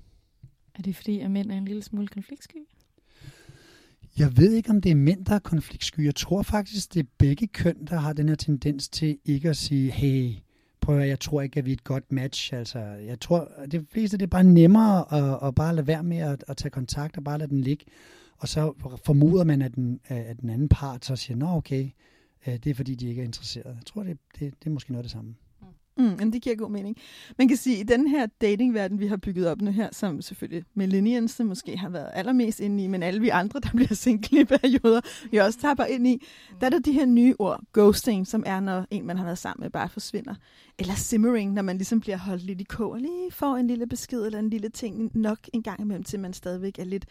Er 0.75 0.83
det 0.83 0.97
fordi, 0.97 1.21
at 1.21 1.31
mænd 1.31 1.51
er 1.51 1.59
en 1.59 1.65
lille 1.65 1.83
smule 1.83 2.09
konfliktsky? 2.09 2.57
Jeg 4.19 4.37
ved 4.37 4.53
ikke, 4.53 4.71
om 4.71 4.81
det 4.81 4.91
er 4.91 4.97
mænd, 4.97 5.25
der 5.25 5.35
er 5.35 5.39
konfliktsky. 5.39 6.05
Jeg 6.05 6.15
tror 6.15 6.43
faktisk, 6.43 6.95
det 6.95 7.01
er 7.01 7.09
begge 7.19 7.47
køn, 7.47 7.87
der 7.87 7.97
har 7.97 8.13
den 8.13 8.29
her 8.29 8.37
tendens 8.37 8.89
til 8.89 9.19
ikke 9.25 9.49
at 9.51 9.57
sige, 9.57 9.91
hey, 9.91 10.35
prøv 10.81 10.99
at 10.99 11.09
jeg 11.09 11.21
tror 11.21 11.43
ikke, 11.43 11.59
at 11.59 11.67
vi 11.67 11.71
er 11.71 11.75
et 11.75 11.85
godt 11.85 12.13
match. 12.13 12.55
Altså, 12.55 12.79
jeg 12.79 13.21
tror, 13.21 13.53
det 13.71 13.87
fleste 13.91 14.17
det 14.17 14.23
er 14.23 14.27
bare 14.31 14.45
nemmere 14.45 15.15
at, 15.15 15.49
at 15.49 15.55
bare 15.55 15.75
lade 15.75 15.87
være 15.87 16.03
med 16.03 16.19
at, 16.19 16.45
at 16.49 16.57
tage 16.57 16.71
kontakt 16.71 17.17
og 17.17 17.25
bare 17.25 17.39
lade 17.39 17.51
den 17.51 17.61
ligge. 17.61 17.85
Og 18.39 18.49
så 18.49 18.73
formoder 19.05 19.45
man, 19.45 19.63
at 19.63 19.75
den, 19.75 20.01
at 20.05 20.41
den 20.41 20.51
anden 20.51 20.69
part 20.69 21.05
så 21.05 21.17
siger, 21.17 21.37
nå 21.37 21.47
okay, 21.47 21.91
øh, 22.47 22.55
det 22.55 22.67
er 22.67 22.75
fordi, 22.75 22.95
de 22.95 23.09
ikke 23.09 23.21
er 23.21 23.27
interesseret. 23.27 23.75
Jeg 23.77 23.87
tror, 23.87 24.03
det, 24.03 24.19
det, 24.39 24.55
det 24.61 24.67
er 24.67 24.71
måske 24.71 24.93
noget 24.93 25.01
af 25.01 25.05
det 25.05 25.13
samme. 25.13 25.35
Mm, 25.99 26.17
men 26.19 26.33
det 26.33 26.43
giver 26.43 26.57
god 26.57 26.71
mening. 26.71 26.97
Man 27.39 27.49
kan 27.49 27.57
sige, 27.57 27.77
at 27.77 27.81
i 27.81 27.85
den 27.85 28.07
her 28.07 28.27
datingverden, 28.41 29.01
vi 29.01 29.07
har 29.07 29.17
bygget 29.17 29.49
op 29.49 29.61
nu 29.61 29.71
her, 29.71 29.89
som 29.93 30.23
selvfølgelig 30.23 30.65
millennials 30.75 31.41
måske 31.45 31.77
har 31.77 31.89
været 31.89 32.11
allermest 32.15 32.61
inde 32.61 32.85
i, 32.85 32.87
men 32.87 33.03
alle 33.03 33.21
vi 33.21 33.29
andre, 33.29 33.61
der 33.61 33.69
bliver 33.75 33.95
single 33.95 34.41
i 34.41 34.45
perioder, 34.45 35.01
vi 35.31 35.37
også 35.37 35.59
tapper 35.59 35.85
ind 35.85 36.07
i, 36.07 36.23
der 36.61 36.67
er 36.67 36.71
der 36.71 36.79
de 36.79 36.93
her 36.93 37.07
nye 37.07 37.35
ord, 37.39 37.61
ghosting, 37.73 38.27
som 38.27 38.43
er, 38.47 38.61
når 38.61 38.87
en, 38.91 39.07
man 39.07 39.17
har 39.17 39.25
været 39.25 39.39
sammen 39.39 39.63
med, 39.63 39.71
bare 39.71 39.89
forsvinder. 39.89 40.35
Eller 40.79 40.95
simmering, 40.95 41.53
når 41.53 41.63
man 41.63 41.77
ligesom 41.77 42.01
bliver 42.01 42.19
holdt 42.19 42.43
lidt 42.43 42.61
i 42.61 42.65
kog, 42.65 42.91
og 42.91 43.01
lige 43.01 43.31
får 43.31 43.57
en 43.57 43.67
lille 43.67 43.87
besked 43.87 44.27
eller 44.27 44.39
en 44.39 44.51
lille 44.51 44.69
ting 44.69 45.11
nok 45.15 45.39
en 45.53 45.63
gang 45.63 45.81
imellem, 45.81 46.05
til 46.05 46.21
man 46.21 46.33
stadigvæk 46.33 46.79
er 46.79 46.85
lidt 46.85 47.07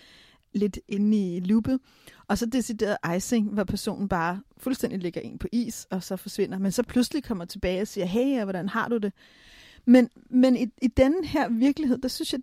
lidt 0.54 0.80
inde 0.88 1.36
i 1.36 1.39
loopet. 1.39 1.80
Og 2.27 2.38
så 2.38 2.46
decideret 2.46 2.98
icing, 3.18 3.54
hvor 3.54 3.63
personen 3.63 4.08
bare 4.08 4.42
fuldstændig 4.58 5.00
ligger 5.00 5.22
ind 5.22 5.39
på 5.39 5.48
is, 5.51 5.88
og 5.89 6.04
så 6.04 6.16
forsvinder. 6.16 6.58
Men 6.58 6.72
så 6.72 6.84
pludselig 6.84 7.24
kommer 7.24 7.46
tilbage 7.46 7.82
og 7.82 7.88
siger, 7.88 8.06
hey, 8.06 8.44
hvordan 8.44 8.70
har 8.70 8.88
du 8.88 8.98
det? 8.98 9.13
Men, 9.86 10.10
men 10.30 10.58
i, 10.58 10.66
i 10.82 10.88
den 10.88 11.24
her 11.24 11.50
virkelighed, 11.50 11.98
der 11.98 12.08
synes 12.08 12.34
jeg, 12.34 12.42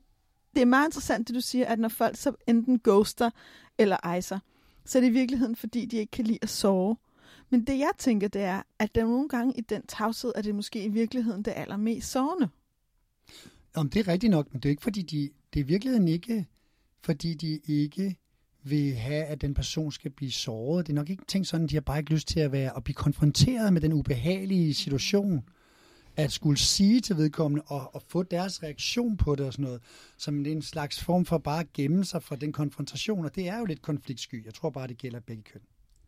det 0.54 0.62
er 0.62 0.66
meget 0.66 0.88
interessant, 0.88 1.28
det 1.28 1.34
du 1.34 1.40
siger, 1.40 1.66
at 1.66 1.78
når 1.78 1.88
folk 1.88 2.16
så 2.16 2.32
enten 2.46 2.80
ghoster 2.84 3.30
eller 3.78 4.16
icer, 4.16 4.38
så 4.84 4.99
er 4.99 5.00
det 5.00 5.08
i 5.08 5.12
virkeligheden, 5.12 5.56
fordi 5.56 5.84
de 5.84 5.96
ikke 5.96 6.11
kan 6.11 6.25
lide 6.25 6.38
at 6.42 6.49
sove. 6.49 6.96
Men 7.50 7.66
det 7.66 7.78
jeg 7.78 7.90
tænker, 7.99 8.28
det 8.28 8.42
er, 8.42 8.62
at 8.78 8.94
der 8.94 9.04
nogle 9.04 9.28
gange 9.28 9.54
i 9.58 9.61
den 9.61 9.87
tavshed, 9.87 10.32
er 10.34 10.42
det 10.42 10.54
måske 10.54 10.84
i 10.84 10.88
virkeligheden 10.88 11.42
det 11.42 11.52
allermest 11.56 12.11
sovende. 12.11 12.49
Om 13.75 13.88
det 13.88 14.00
er 14.00 14.08
rigtigt 14.08 14.30
nok, 14.30 14.52
men 14.52 14.61
det 14.61 14.68
er 14.68 14.70
ikke 14.70 14.82
fordi, 14.82 15.02
de, 15.02 15.30
det 15.52 15.61
er 15.61 15.64
i 15.64 15.66
virkeligheden 15.66 16.08
ikke 16.08 16.46
fordi 17.04 17.34
de 17.34 17.61
ikke 17.66 18.16
vil 18.62 18.94
have, 18.94 19.25
at 19.25 19.40
den 19.40 19.54
person 19.54 19.92
skal 19.92 20.11
blive 20.11 20.30
såret. 20.30 20.87
Det 20.87 20.92
er 20.92 20.94
nok 20.94 21.11
ikke 21.11 21.25
tænkt 21.25 21.49
sådan, 21.49 21.66
de 21.66 21.75
har 21.75 21.80
bare 21.80 21.99
ikke 21.99 22.12
lyst 22.12 22.28
til 22.28 22.40
at 22.40 22.52
være 22.52 22.73
og 22.73 22.84
blive 22.84 22.94
konfronteret 22.94 23.73
med 23.73 23.80
den 23.80 23.92
ubehagelige 23.92 24.75
situation, 24.75 25.44
at 26.16 26.32
skulle 26.32 26.58
sige 26.58 27.00
til 27.00 27.16
vedkommende 27.16 27.64
og, 27.66 27.94
og 27.94 28.02
få 28.08 28.23
deres 28.23 28.62
reaktion 28.62 29.16
på 29.16 29.34
det 29.34 29.46
og 29.46 29.52
sådan 29.52 29.64
noget, 29.64 29.82
som 30.18 30.46
en 30.46 30.62
slags 30.62 31.04
form 31.04 31.25
for 31.25 31.38
bare 31.38 31.61
at 31.61 31.73
gemme 31.73 32.04
sig 32.04 32.23
fra 32.23 32.37
den 32.37 32.52
konfrontation, 32.52 33.25
og 33.25 33.34
det 33.34 33.49
er 33.49 33.58
jo 33.58 33.64
lidt 33.64 33.82
konfliktsky. 33.82 34.46
Jeg 34.46 34.54
tror 34.54 34.70
bare, 34.70 34.87
det 34.87 34.99
gælder 34.99 35.20
begge 35.20 35.42
køn. 35.42 35.62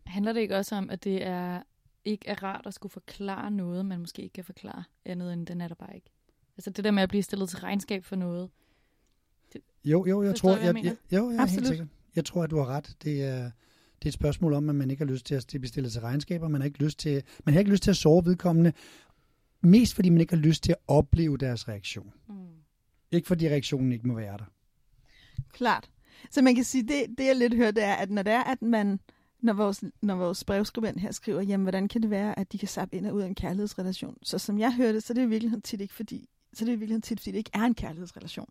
Handler 0.07 0.33
det 0.33 0.41
ikke 0.41 0.57
også 0.57 0.75
om, 0.75 0.91
at 0.91 1.05
det 1.05 1.27
er 1.27 1.63
ikke 2.05 2.29
er 2.29 2.43
rart 2.43 2.67
at 2.67 2.75
skulle 2.75 2.93
forklare 2.93 3.51
noget, 3.51 3.87
man 3.87 4.01
måske 4.01 4.23
ikke 4.23 4.33
kan 4.33 4.45
forklare 4.45 4.85
andet, 5.05 5.33
end 5.33 5.47
den 5.47 5.61
er 5.61 5.69
der 5.69 5.75
bare 5.75 5.95
ikke? 5.95 6.11
Altså 6.57 6.71
det 6.71 6.85
der 6.85 6.91
med 6.91 7.03
at 7.03 7.09
blive 7.09 7.23
stillet 7.23 7.49
til 7.49 7.59
regnskab 7.59 8.05
for 8.05 8.17
noget, 8.17 8.51
jo, 9.85 10.07
jo, 10.07 10.23
jeg 10.23 10.31
Forstår 10.31 10.49
tror, 10.49 10.59
jeg, 10.59 10.75
jeg, 10.75 10.85
jeg, 10.85 11.19
jo, 11.19 11.31
jeg 11.31 11.43
er 11.43 11.47
helt 11.47 11.67
sikkert. 11.67 11.89
Jeg 12.17 12.25
tror, 12.25 12.43
at 12.43 12.51
du 12.51 12.59
har 12.59 12.67
ret. 12.67 12.97
Det 13.03 13.25
er, 13.25 13.43
det 13.45 13.53
Det 13.99 14.05
er 14.05 14.09
et 14.09 14.15
spørgsmål 14.15 14.53
om, 14.53 14.69
at 14.69 14.75
man 14.75 14.91
ikke 14.91 15.05
har 15.05 15.13
lyst 15.13 15.27
til 15.27 15.35
at 15.35 15.57
bestille 15.61 15.91
til 15.91 16.01
regnskaber, 16.01 16.49
man 16.49 16.61
har 16.61 16.67
ikke 16.67 16.85
lyst 16.85 16.99
til, 16.99 17.23
man 17.45 17.53
har 17.53 17.59
ikke 17.59 17.71
lyst 17.71 17.83
til 17.83 17.91
at 17.91 17.97
sove 17.97 18.25
vedkommende, 18.25 18.73
mest 19.61 19.95
fordi 19.95 20.09
man 20.09 20.21
ikke 20.21 20.35
har 20.35 20.43
lyst 20.43 20.63
til 20.63 20.73
at 20.73 20.79
opleve 20.89 21.39
deres 21.39 21.69
reaktion. 21.69 22.13
Mm. 22.29 22.35
Ikke 23.11 23.29
fordi 23.29 23.49
reaktionen 23.49 23.93
ikke 23.93 24.09
må 24.09 24.15
være 24.15 24.39
der. 24.39 24.45
Klart. 25.53 25.91
Så 26.31 26.43
man 26.43 26.55
kan 26.55 26.65
sige, 26.65 26.83
det, 26.83 27.19
det 27.19 27.27
jeg 27.27 27.37
lidt 27.37 27.55
hørte 27.55 27.81
er, 27.81 27.95
at 27.95 28.11
når 28.11 28.23
det 28.23 28.33
er, 28.33 28.43
at 28.43 28.63
man, 28.63 29.01
når 29.41 29.53
vores, 29.53 29.85
når 30.03 30.15
vores 30.15 30.45
brevskribent 30.45 31.01
her 31.01 31.11
skriver, 31.11 31.41
jamen 31.41 31.65
hvordan 31.65 31.89
kan 31.89 32.03
det 32.03 32.11
være, 32.11 32.39
at 32.39 32.53
de 32.53 32.59
kan 32.59 32.69
sappe 32.69 32.97
ind 32.97 33.07
og 33.07 33.15
ud 33.15 33.23
af 33.23 33.27
en 33.27 33.35
kærlighedsrelation? 33.35 34.17
Så 34.23 34.39
som 34.39 34.59
jeg 34.59 34.75
hørte, 34.75 35.01
så 35.01 35.13
er 35.13 35.15
det 35.15 35.23
i 35.23 35.29
virkeligheden 35.29 35.63
tit 35.63 35.81
ikke 35.81 35.95
fordi, 35.95 36.29
så 36.53 36.65
det 36.65 36.71
er 36.71 36.77
i 36.77 36.79
virkeligheden 36.79 37.03
tit, 37.03 37.21
fordi 37.21 37.31
det 37.31 37.39
ikke 37.39 37.51
er 37.55 37.63
en 37.63 37.75
kærlighedsrelation. 37.75 38.49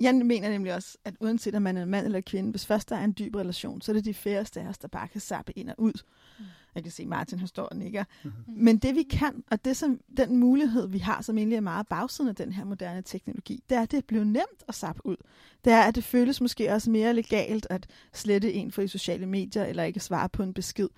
Jeg 0.00 0.14
mener 0.14 0.50
nemlig 0.50 0.74
også, 0.74 0.98
at 1.04 1.14
uanset 1.20 1.54
om 1.54 1.62
man 1.62 1.76
er 1.76 1.84
mand 1.84 2.06
eller 2.06 2.20
kvinde, 2.20 2.50
hvis 2.50 2.66
først 2.66 2.88
der 2.88 2.96
er 2.96 3.04
en 3.04 3.14
dyb 3.18 3.34
relation, 3.34 3.80
så 3.80 3.92
er 3.92 3.94
det 3.94 4.04
de 4.04 4.14
færreste 4.14 4.60
af 4.60 4.68
os, 4.68 4.78
der 4.78 4.88
bare 4.88 5.08
kan 5.08 5.20
sappe 5.20 5.58
ind 5.58 5.68
og 5.68 5.74
ud. 5.78 6.02
Mm. 6.38 6.44
Jeg 6.74 6.82
kan 6.82 6.92
se, 6.92 7.06
Martin 7.06 7.38
han 7.38 7.48
står 7.48 7.62
og 7.62 7.76
nikker. 7.76 8.04
Mm-hmm. 8.24 8.54
Men 8.64 8.78
det 8.78 8.94
vi 8.94 9.02
kan, 9.02 9.44
og 9.50 9.64
det 9.64 9.76
som, 9.76 10.00
den 10.16 10.36
mulighed 10.36 10.88
vi 10.88 10.98
har, 10.98 11.22
som 11.22 11.38
egentlig 11.38 11.56
er 11.56 11.60
meget 11.60 11.88
bagsiden 11.88 12.28
af 12.28 12.34
den 12.34 12.52
her 12.52 12.64
moderne 12.64 13.02
teknologi, 13.02 13.64
det 13.68 13.76
er, 13.76 13.82
at 13.82 13.90
det 13.90 14.04
bliver 14.04 14.24
nemt 14.24 14.64
at 14.68 14.74
sappe 14.74 15.06
ud. 15.06 15.16
Det 15.64 15.72
er, 15.72 15.82
at 15.82 15.94
det 15.94 16.04
føles 16.04 16.40
måske 16.40 16.72
også 16.72 16.90
mere 16.90 17.14
legalt 17.14 17.66
at 17.70 17.86
slette 18.12 18.52
en 18.52 18.72
for 18.72 18.82
de 18.82 18.88
sociale 18.88 19.26
medier, 19.26 19.64
eller 19.64 19.82
ikke 19.82 20.00
svare 20.00 20.28
på 20.28 20.42
en 20.42 20.54
besked. 20.54 20.88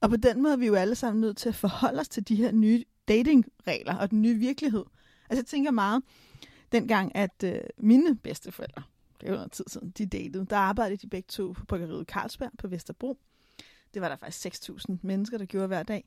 Og 0.00 0.10
på 0.10 0.16
den 0.16 0.42
måde 0.42 0.52
er 0.52 0.58
vi 0.58 0.66
jo 0.66 0.74
alle 0.74 0.94
sammen 0.94 1.20
nødt 1.20 1.36
til 1.36 1.48
at 1.48 1.54
forholde 1.54 2.00
os 2.00 2.08
til 2.08 2.28
de 2.28 2.36
her 2.36 2.52
nye 2.52 2.84
datingregler 3.08 3.96
og 3.96 4.10
den 4.10 4.22
nye 4.22 4.34
virkelighed. 4.34 4.84
Altså 5.30 5.40
jeg 5.40 5.46
tænker 5.46 5.70
meget, 5.70 6.02
dengang 6.72 7.16
at 7.16 7.44
øh, 7.44 7.60
mine 7.78 8.16
bedsteforældre, 8.16 8.82
det 9.20 9.26
er 9.26 9.30
jo 9.30 9.36
noget 9.36 9.52
tid 9.52 9.64
siden, 9.68 9.90
de 9.90 10.06
datede, 10.06 10.46
der 10.50 10.56
arbejdede 10.56 10.96
de 10.96 11.08
begge 11.08 11.26
to 11.28 11.52
på 11.52 11.64
bryggeriet 11.64 12.06
Carlsberg 12.06 12.50
på 12.58 12.68
Vesterbro. 12.68 13.18
Det 13.94 14.02
var 14.02 14.08
der 14.08 14.16
faktisk 14.16 14.70
6.000 14.70 14.96
mennesker, 15.02 15.38
der 15.38 15.44
gjorde 15.44 15.66
hver 15.66 15.82
dag. 15.82 16.04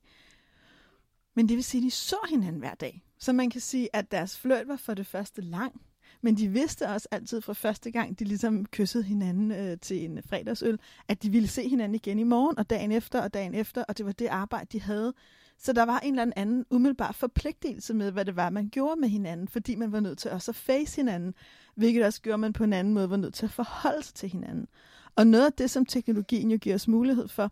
Men 1.34 1.50
det 1.50 1.56
vil 1.56 1.64
sige, 1.64 1.80
at 1.80 1.84
de 1.84 1.92
så 1.92 2.18
hinanden 2.30 2.60
hver 2.60 2.74
dag. 2.74 3.04
Så 3.18 3.34
man 3.34 3.50
kan 3.50 3.62
sige, 3.62 3.96
at 3.96 4.12
deres 4.12 4.40
fløjt 4.40 4.68
var 4.68 4.76
for 4.76 4.94
det 4.94 5.08
første 5.08 5.42
lang, 5.42 5.82
men 6.22 6.38
de 6.38 6.48
vidste 6.48 6.88
også 6.88 7.08
altid 7.12 7.42
fra 7.42 7.54
første 7.54 7.92
gang, 7.92 8.20
de 8.20 8.24
ligesom 8.24 8.66
kyssede 8.66 9.04
hinanden 9.04 9.52
øh, 9.52 9.78
til 9.82 10.06
en 10.06 10.20
fredagsøl, 10.30 10.80
at 11.08 11.24
de 11.24 11.30
ville 11.30 11.48
se 11.48 11.70
hinanden 11.70 11.96
igen 11.96 12.20
i 12.20 12.24
morgen, 12.24 12.58
og 12.58 12.70
dagen 12.70 12.92
efter, 12.92 13.22
og 13.22 13.34
dagen 13.34 13.56
efter, 13.56 13.84
og 13.84 13.98
det 13.98 14.06
var 14.06 14.12
det 14.12 14.28
arbejde, 14.28 14.68
de 14.72 14.82
havde. 14.82 15.14
Så 15.58 15.74
der 15.74 15.86
var 15.86 16.00
en 16.00 16.20
eller 16.20 16.34
anden 16.36 16.66
umiddelbar 16.70 17.12
forpligtelse 17.12 17.94
med, 17.94 18.12
hvad 18.12 18.26
det 18.26 18.36
var, 18.36 18.50
man 18.50 18.70
gjorde 18.70 19.02
med 19.02 19.10
hinanden, 19.10 19.48
fordi 19.48 19.76
man 19.76 19.92
var 19.92 20.00
nødt 20.00 20.18
til 20.18 20.32
også 20.32 20.52
at 20.52 20.56
face 20.56 20.96
hinanden, 20.96 21.34
hvilket 21.76 22.06
også 22.06 22.22
gjorde, 22.22 22.38
man 22.38 22.54
på 22.54 22.64
en 22.64 22.74
anden 22.74 22.94
måde 22.94 23.10
var 23.10 23.18
nødt 23.18 23.34
til 23.34 23.46
at 23.46 23.52
forholde 23.52 24.04
sig 24.04 24.16
til 24.16 24.30
hinanden. 24.30 24.68
Og 25.16 25.28
noget 25.28 25.46
af 25.46 25.54
det, 25.54 25.70
som 25.70 25.86
teknologien 25.86 26.52
jo 26.52 26.58
giver 26.58 26.76
os 26.76 26.88
mulighed 26.88 27.28
for, 27.28 27.52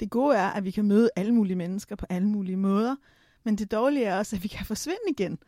det 0.00 0.10
gode 0.10 0.36
er, 0.36 0.46
at 0.46 0.64
vi 0.64 0.70
kan 0.70 0.84
møde 0.84 1.10
alle 1.16 1.34
mulige 1.34 1.56
mennesker 1.56 1.96
på 1.96 2.06
alle 2.08 2.28
mulige 2.28 2.56
måder, 2.56 2.96
men 3.44 3.56
det 3.56 3.70
dårlige 3.70 4.04
er 4.04 4.18
også, 4.18 4.36
at 4.36 4.42
vi 4.42 4.48
kan 4.48 4.66
forsvinde 4.66 5.00
igen. 5.10 5.38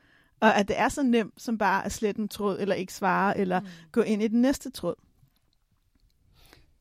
Og 0.40 0.56
at 0.56 0.68
det 0.68 0.78
er 0.78 0.88
så 0.88 1.02
nemt 1.02 1.42
som 1.42 1.58
bare 1.58 1.84
at 1.84 1.92
slette 1.92 2.20
en 2.20 2.28
tråd, 2.28 2.58
eller 2.60 2.74
ikke 2.74 2.92
svare, 2.92 3.38
eller 3.38 3.60
mm. 3.60 3.66
gå 3.92 4.02
ind 4.02 4.22
i 4.22 4.28
den 4.28 4.40
næste 4.40 4.70
tråd. 4.70 4.94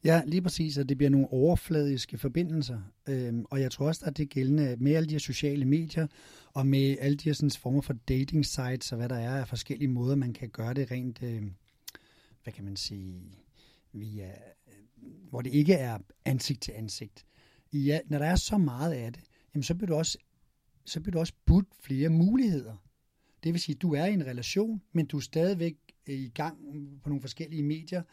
Ja, 0.03 0.21
lige 0.25 0.41
præcis, 0.41 0.77
at 0.77 0.89
det 0.89 0.97
bliver 0.97 1.09
nogle 1.09 1.27
overfladiske 1.31 2.17
forbindelser. 2.17 2.81
Øhm, 3.09 3.45
og 3.49 3.61
jeg 3.61 3.71
tror 3.71 3.87
også, 3.87 4.05
at 4.05 4.17
det 4.17 4.23
er 4.23 4.27
gældende 4.27 4.75
med 4.79 4.95
alle 4.95 5.09
de 5.09 5.13
her 5.13 5.19
sociale 5.19 5.65
medier, 5.65 6.07
og 6.53 6.67
med 6.67 6.97
alle 6.99 7.17
de 7.17 7.29
her 7.29 7.33
sådan, 7.33 7.51
former 7.51 7.81
for 7.81 7.93
dating 7.93 8.45
sites, 8.45 8.91
og 8.91 8.97
hvad 8.97 9.09
der 9.09 9.15
er 9.15 9.41
af 9.41 9.47
forskellige 9.47 9.87
måder, 9.87 10.15
man 10.15 10.33
kan 10.33 10.49
gøre 10.49 10.73
det 10.73 10.91
rent, 10.91 11.23
øh, 11.23 11.43
hvad 12.43 12.53
kan 12.53 12.63
man 12.63 12.75
sige, 12.75 13.21
via, 13.93 14.27
øh, 14.67 14.73
hvor 15.29 15.41
det 15.41 15.53
ikke 15.53 15.73
er 15.73 15.97
ansigt 16.25 16.61
til 16.61 16.71
ansigt. 16.71 17.25
Ja, 17.73 17.99
når 18.05 18.17
der 18.17 18.25
er 18.25 18.35
så 18.35 18.57
meget 18.57 18.93
af 18.93 19.13
det, 19.13 19.23
jamen 19.53 19.63
så 19.63 19.75
bliver 19.75 19.87
du 19.87 19.95
også, 19.95 20.17
så 20.85 21.01
bliver 21.01 21.11
du 21.11 21.19
også 21.19 21.33
budt 21.45 21.67
flere 21.81 22.09
muligheder. 22.09 22.88
Det 23.43 23.53
vil 23.53 23.61
sige, 23.61 23.75
at 23.75 23.81
du 23.81 23.93
er 23.93 24.05
i 24.05 24.13
en 24.13 24.25
relation, 24.25 24.81
men 24.91 25.05
du 25.05 25.17
er 25.17 25.21
stadigvæk 25.21 25.77
øh, 26.07 26.15
i 26.15 26.29
gang 26.29 26.57
på 27.03 27.09
nogle 27.09 27.21
forskellige 27.21 27.63
medier, 27.63 28.03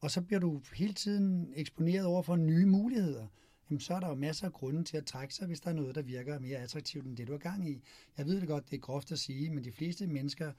og 0.00 0.10
så 0.10 0.20
bliver 0.20 0.40
du 0.40 0.62
hele 0.74 0.92
tiden 0.92 1.52
eksponeret 1.56 2.06
over 2.06 2.22
for 2.22 2.36
nye 2.36 2.66
muligheder, 2.66 3.26
jamen 3.70 3.80
så 3.80 3.94
er 3.94 4.00
der 4.00 4.08
jo 4.08 4.14
masser 4.14 4.46
af 4.46 4.52
grunde 4.52 4.84
til 4.84 4.96
at 4.96 5.06
trække 5.06 5.34
sig, 5.34 5.46
hvis 5.46 5.60
der 5.60 5.70
er 5.70 5.74
noget, 5.74 5.94
der 5.94 6.02
virker 6.02 6.38
mere 6.38 6.58
attraktivt 6.58 7.06
end 7.06 7.16
det, 7.16 7.28
du 7.28 7.34
er 7.34 7.38
gang 7.38 7.70
i. 7.70 7.82
Jeg 8.18 8.26
ved 8.26 8.40
det 8.40 8.48
godt, 8.48 8.70
det 8.70 8.76
er 8.76 8.80
groft 8.80 9.12
at 9.12 9.18
sige, 9.18 9.50
men 9.50 9.64
de 9.64 9.72
fleste 9.72 10.06
mennesker 10.06 10.52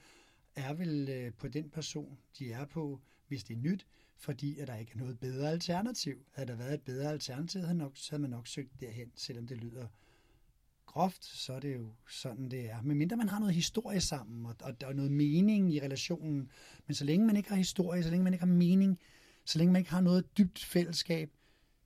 er 0.55 0.73
vel 0.73 1.09
øh, 1.09 1.33
på 1.33 1.47
den 1.47 1.69
person, 1.69 2.17
de 2.39 2.51
er 2.51 2.65
på, 2.65 2.99
hvis 3.27 3.43
det 3.43 3.53
er 3.53 3.61
nyt, 3.61 3.85
fordi 4.17 4.59
at 4.59 4.67
der 4.67 4.75
ikke 4.75 4.91
er 4.93 4.97
noget 4.97 5.19
bedre 5.19 5.51
alternativ. 5.51 6.25
Havde 6.31 6.47
der 6.47 6.55
været 6.55 6.73
et 6.73 6.81
bedre 6.81 7.11
alternativ, 7.11 7.61
havde, 7.61 7.77
nok, 7.77 7.91
så 7.95 8.11
havde 8.11 8.21
man 8.21 8.29
nok 8.29 8.47
søgt 8.47 8.79
derhen, 8.79 9.11
selvom 9.15 9.47
det 9.47 9.57
lyder 9.57 9.87
groft, 10.97 11.25
så 11.25 11.53
er 11.53 11.59
det 11.59 11.75
jo 11.75 11.87
sådan, 12.09 12.51
det 12.51 12.69
er. 12.69 12.81
Men 12.81 12.97
mindre 12.97 13.17
man 13.17 13.29
har 13.29 13.39
noget 13.39 13.55
historie 13.55 14.01
sammen, 14.01 14.45
og, 14.45 14.55
og 14.61 14.75
og 14.83 14.95
noget 14.95 15.11
mening 15.11 15.73
i 15.73 15.79
relationen. 15.79 16.49
Men 16.87 16.95
så 16.95 17.05
længe 17.05 17.25
man 17.25 17.35
ikke 17.35 17.49
har 17.49 17.55
historie, 17.55 18.03
så 18.03 18.09
længe 18.09 18.23
man 18.23 18.33
ikke 18.33 18.45
har 18.45 18.53
mening, 18.53 18.99
så 19.45 19.57
længe 19.57 19.73
man 19.73 19.79
ikke 19.79 19.91
har 19.91 20.01
noget 20.01 20.37
dybt 20.37 20.63
fællesskab, 20.63 21.29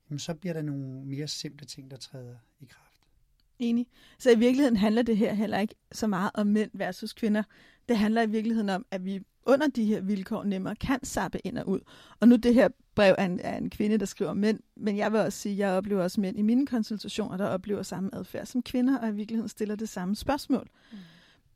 jamen 0.09 0.19
så 0.19 0.33
bliver 0.33 0.53
der 0.53 0.61
nogle 0.61 1.05
mere 1.05 1.27
simple 1.27 1.65
ting, 1.65 1.91
der 1.91 1.97
træder 1.97 2.35
i 2.59 2.65
kraft. 2.65 3.01
Enig. 3.59 3.87
Så 4.19 4.31
i 4.31 4.39
virkeligheden 4.39 4.77
handler 4.77 5.01
det 5.01 5.17
her 5.17 5.33
heller 5.33 5.59
ikke 5.59 5.75
så 5.91 6.07
meget 6.07 6.31
om 6.33 6.47
mænd 6.47 6.71
versus 6.73 7.13
kvinder. 7.13 7.43
Det 7.89 7.97
handler 7.97 8.21
i 8.21 8.29
virkeligheden 8.29 8.69
om, 8.69 8.85
at 8.91 9.05
vi 9.05 9.21
under 9.45 9.67
de 9.67 9.85
her 9.85 10.01
vilkår 10.01 10.43
nemmere 10.43 10.75
kan 10.75 10.99
sappe 11.03 11.47
ind 11.47 11.57
og 11.57 11.67
ud. 11.67 11.79
Og 12.19 12.27
nu 12.27 12.35
det 12.35 12.53
her 12.53 12.69
brev 12.95 13.15
er 13.17 13.25
en, 13.25 13.39
er 13.39 13.57
en 13.57 13.69
kvinde, 13.69 13.97
der 13.97 14.05
skriver 14.05 14.33
mænd, 14.33 14.59
men 14.75 14.97
jeg 14.97 15.11
vil 15.11 15.19
også 15.19 15.39
sige, 15.39 15.53
at 15.53 15.59
jeg 15.59 15.69
oplever 15.69 16.03
også 16.03 16.21
mænd 16.21 16.39
i 16.39 16.41
mine 16.41 16.67
konsultationer, 16.67 17.37
der 17.37 17.45
oplever 17.45 17.83
samme 17.83 18.09
adfærd 18.13 18.45
som 18.45 18.63
kvinder, 18.63 18.99
og 18.99 19.09
i 19.09 19.11
virkeligheden 19.11 19.49
stiller 19.49 19.75
det 19.75 19.89
samme 19.89 20.15
spørgsmål. 20.15 20.67
Mm. 20.91 20.97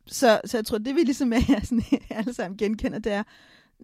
Så, 0.06 0.42
så 0.46 0.58
jeg 0.58 0.66
tror, 0.66 0.78
det 0.78 0.96
vi 0.96 1.02
ligesom 1.02 1.34
er, 1.34 1.60
sådan, 1.64 1.84
alle 2.10 2.34
sammen 2.34 2.58
genkender, 2.58 3.00
det 3.00 3.12
er, 3.12 3.24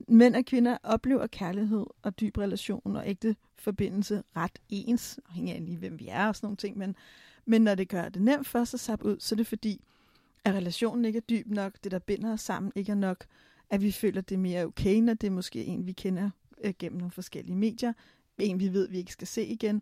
mænd 0.07 0.35
og 0.35 0.45
kvinder 0.45 0.77
oplever 0.83 1.27
kærlighed 1.27 1.85
og 2.01 2.19
dyb 2.19 2.37
relation 2.37 2.95
og 2.95 3.03
ægte 3.09 3.35
forbindelse 3.57 4.23
ret 4.37 4.59
ens, 4.69 5.19
afhængig 5.29 5.55
af 5.55 5.65
lige, 5.65 5.77
hvem 5.77 5.99
vi 5.99 6.07
er 6.07 6.27
og 6.27 6.35
sådan 6.35 6.45
nogle 6.45 6.57
ting, 6.57 6.77
men, 6.77 6.95
men 7.45 7.61
når 7.61 7.75
det 7.75 7.89
gør 7.89 8.09
det 8.09 8.21
nemt 8.21 8.47
for 8.47 8.59
os 8.59 8.73
at 8.73 8.79
sappe 8.79 9.05
ud, 9.05 9.19
så 9.19 9.35
er 9.35 9.37
det 9.37 9.47
fordi, 9.47 9.81
at 10.45 10.53
relationen 10.53 11.05
ikke 11.05 11.17
er 11.17 11.21
dyb 11.29 11.47
nok, 11.47 11.73
det 11.83 11.91
der 11.91 11.99
binder 11.99 12.33
os 12.33 12.41
sammen 12.41 12.71
ikke 12.75 12.91
er 12.91 12.95
nok, 12.95 13.25
at 13.71 13.81
vi 13.81 13.91
føler, 13.91 14.21
det 14.21 14.35
er 14.35 14.39
mere 14.39 14.65
okay, 14.65 14.95
når 14.95 15.13
det 15.13 15.27
er 15.27 15.31
måske 15.31 15.65
en, 15.65 15.85
vi 15.85 15.91
kender 15.91 16.29
øh, 16.63 16.73
gennem 16.79 16.97
nogle 16.97 17.11
forskellige 17.11 17.55
medier, 17.55 17.93
en, 18.39 18.59
vi 18.59 18.73
ved, 18.73 18.89
vi 18.89 18.97
ikke 18.97 19.11
skal 19.11 19.27
se 19.27 19.45
igen, 19.45 19.81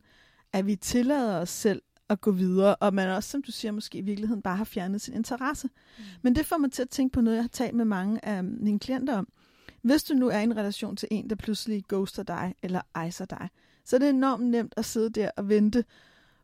at 0.54 0.66
vi 0.66 0.76
tillader 0.76 1.40
os 1.40 1.50
selv 1.50 1.82
at 2.10 2.22
gå 2.22 2.32
videre, 2.32 2.76
og 2.76 2.94
man 2.94 3.10
også, 3.10 3.30
som 3.30 3.42
du 3.42 3.52
siger, 3.52 3.72
måske 3.72 3.98
i 3.98 4.02
virkeligheden 4.02 4.42
bare 4.42 4.58
har 4.58 4.64
fjernet 4.64 5.02
sin 5.02 5.14
interesse. 5.14 5.68
Mm. 5.98 6.04
Men 6.22 6.36
det 6.36 6.46
får 6.46 6.58
mig 6.58 6.72
til 6.72 6.82
at 6.82 6.90
tænke 6.90 7.14
på 7.14 7.22
noget, 7.22 7.36
jeg 7.36 7.44
har 7.44 7.50
talt 7.50 7.76
med 7.76 7.86
mange 7.86 8.26
af 8.26 8.44
mine 8.44 8.80
klienter 8.80 9.18
om. 9.18 9.28
Hvis 9.82 10.04
du 10.04 10.14
nu 10.14 10.28
er 10.28 10.40
i 10.40 10.44
en 10.44 10.58
relation 10.58 10.96
til 10.96 11.08
en, 11.12 11.30
der 11.30 11.36
pludselig 11.36 11.84
ghoster 11.90 12.24
dig 12.24 12.56
eller 12.64 13.06
icer 13.08 13.26
dig, 13.26 13.50
så 13.86 13.96
er 13.96 14.00
det 14.00 14.10
enormt 14.10 14.46
nemt 14.46 14.74
at 14.78 14.86
sidde 14.86 15.10
der 15.10 15.32
og 15.38 15.50
vente 15.50 15.84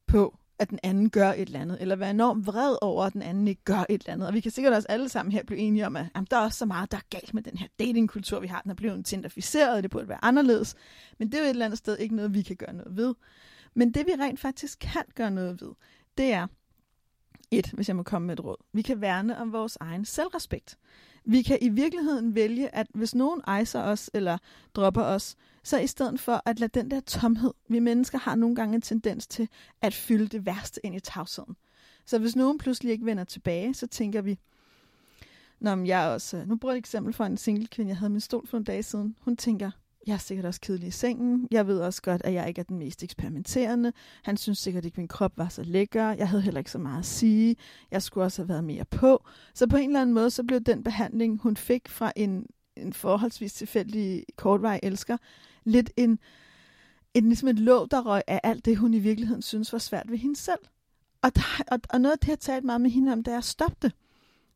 på, 0.07 0.37
at 0.59 0.69
den 0.69 0.79
anden 0.83 1.09
gør 1.09 1.29
et 1.29 1.41
eller 1.41 1.59
andet, 1.59 1.81
eller 1.81 1.95
være 1.95 2.09
enormt 2.09 2.47
vred 2.47 2.75
over, 2.81 3.05
at 3.05 3.13
den 3.13 3.21
anden 3.21 3.47
ikke 3.47 3.63
gør 3.63 3.85
et 3.89 4.01
eller 4.01 4.13
andet. 4.13 4.27
Og 4.27 4.33
vi 4.33 4.39
kan 4.39 4.51
sikkert 4.51 4.74
også 4.74 4.88
alle 4.89 5.09
sammen 5.09 5.31
her 5.31 5.43
blive 5.43 5.59
enige 5.59 5.85
om, 5.85 5.95
at 5.95 6.05
jamen, 6.15 6.27
der 6.31 6.38
er 6.38 6.41
også 6.41 6.57
så 6.57 6.65
meget, 6.65 6.91
der 6.91 6.97
er 6.97 7.07
galt 7.09 7.33
med 7.33 7.43
den 7.43 7.57
her 7.57 7.67
datingkultur, 7.79 8.39
vi 8.39 8.47
har. 8.47 8.62
Den 8.62 8.71
er 8.71 8.75
blevet 8.75 9.05
tinderficeret, 9.05 9.83
det 9.83 9.91
burde 9.91 10.09
være 10.09 10.25
anderledes. 10.25 10.75
Men 11.19 11.27
det 11.27 11.35
er 11.35 11.39
jo 11.39 11.45
et 11.45 11.50
eller 11.50 11.65
andet 11.65 11.77
sted 11.77 11.97
ikke 11.97 12.15
noget, 12.15 12.33
vi 12.33 12.41
kan 12.41 12.55
gøre 12.55 12.74
noget 12.74 12.97
ved. 12.97 13.15
Men 13.74 13.93
det 13.93 14.05
vi 14.05 14.12
rent 14.19 14.39
faktisk 14.39 14.79
kan 14.79 15.03
gøre 15.15 15.31
noget 15.31 15.62
ved, 15.62 15.71
det 16.17 16.33
er, 16.33 16.47
et, 17.51 17.71
hvis 17.74 17.88
jeg 17.88 17.95
må 17.95 18.03
komme 18.03 18.25
med 18.25 18.33
et 18.33 18.43
råd. 18.43 18.57
Vi 18.74 18.81
kan 18.81 19.01
værne 19.01 19.38
om 19.38 19.53
vores 19.53 19.77
egen 19.79 20.05
selvrespekt. 20.05 20.77
Vi 21.25 21.41
kan 21.41 21.58
i 21.62 21.70
virkeligheden 21.70 22.36
vælge, 22.36 22.75
at 22.75 22.88
hvis 22.94 23.15
nogen 23.15 23.41
ejser 23.48 23.82
os 23.82 24.10
eller 24.13 24.38
dropper 24.75 25.03
os, 25.03 25.36
så 25.63 25.79
i 25.79 25.88
stedet 25.88 26.20
for 26.20 26.41
at 26.46 26.60
lade 26.60 26.79
den 26.79 26.91
der 26.91 27.00
tomhed, 27.00 27.51
vi 27.67 27.79
mennesker 27.79 28.17
har 28.17 28.36
nogle 28.36 28.55
gange 28.55 28.75
en 28.75 28.82
tendens 28.82 29.27
til 29.27 29.50
at 29.82 29.94
fylde 29.94 30.27
det 30.27 30.46
værste 30.46 30.86
ind 30.86 30.96
i 30.96 31.00
tavsheden. 31.00 31.55
Så 32.05 32.20
hvis 32.20 32.36
nogen 32.36 32.58
pludselig 32.58 32.91
ikke 32.91 33.05
vender 33.05 33.24
tilbage, 33.24 33.74
så 33.74 33.88
tænker 33.88 34.22
vi, 34.22 34.39
Nå, 35.60 35.75
men 35.75 35.88
jeg 35.88 36.08
også, 36.08 36.38
øh, 36.38 36.48
nu 36.48 36.55
bruger 36.55 36.74
jeg 36.74 36.77
et 36.77 36.82
eksempel 36.82 37.13
for 37.13 37.24
en 37.25 37.38
single 37.38 37.67
kvinde, 37.67 37.89
jeg 37.89 37.98
havde 37.98 38.10
min 38.10 38.22
stol 38.22 38.48
for 38.48 38.58
nogle 38.58 38.65
dage 38.65 38.84
siden. 38.84 39.15
Hun 39.22 39.38
tænker, 39.38 39.72
jeg 40.07 40.13
er 40.13 40.17
sikkert 40.17 40.45
også 40.45 40.62
kedelig 40.62 40.88
i 40.88 40.91
sengen. 40.91 41.47
Jeg 41.51 41.67
ved 41.67 41.79
også 41.79 42.01
godt, 42.01 42.21
at 42.24 42.33
jeg 42.33 42.47
ikke 42.47 42.59
er 42.59 42.63
den 42.63 42.77
mest 42.77 43.03
eksperimenterende. 43.03 43.93
Han 44.24 44.38
synes 44.38 44.59
sikkert 44.59 44.85
ikke, 44.85 44.95
at 44.95 44.97
min 44.97 45.07
krop 45.07 45.38
var 45.38 45.50
så 45.50 45.63
lækker. 45.63 46.12
Jeg 46.12 46.29
havde 46.29 46.41
heller 46.41 46.59
ikke 46.59 46.71
så 46.71 46.77
meget 46.77 47.00
at 47.00 47.05
sige. 47.05 47.55
Jeg 47.91 48.01
skulle 48.01 48.25
også 48.25 48.41
have 48.41 48.50
været 48.50 48.63
mere 48.63 48.85
på. 48.85 49.25
Så 49.53 49.67
på 49.67 49.77
en 49.77 49.89
eller 49.89 50.01
anden 50.01 50.13
måde, 50.13 50.29
så 50.29 50.43
blev 50.43 50.62
den 50.62 50.83
behandling, 50.83 51.39
hun 51.41 51.57
fik 51.57 51.89
fra 51.89 52.13
en, 52.15 52.45
en 52.75 52.93
forholdsvis 52.93 53.53
tilfældig 53.53 54.25
kortvej 54.35 54.79
elsker, 54.83 55.17
lidt 55.63 55.91
en, 55.97 56.19
en, 57.13 57.25
ligesom 57.25 57.47
et 57.47 57.59
låg, 57.59 57.91
der 57.91 58.01
røg 58.01 58.21
af 58.27 58.39
alt 58.43 58.65
det, 58.65 58.77
hun 58.77 58.93
i 58.93 59.00
virkeligheden 59.00 59.41
synes 59.41 59.74
var 59.74 59.79
svært 59.79 60.12
ved 60.12 60.17
hende 60.17 60.35
selv. 60.35 60.59
Og, 61.21 61.35
der, 61.35 61.63
og, 61.67 61.79
og 61.89 62.01
noget 62.01 62.13
af 62.13 62.19
det, 62.19 62.27
jeg 62.27 62.39
talt 62.39 62.65
meget 62.65 62.81
med 62.81 62.89
hende 62.89 63.12
om, 63.12 63.24
det 63.24 63.33
er, 63.33 63.41
stop 63.41 63.81
det. 63.81 63.91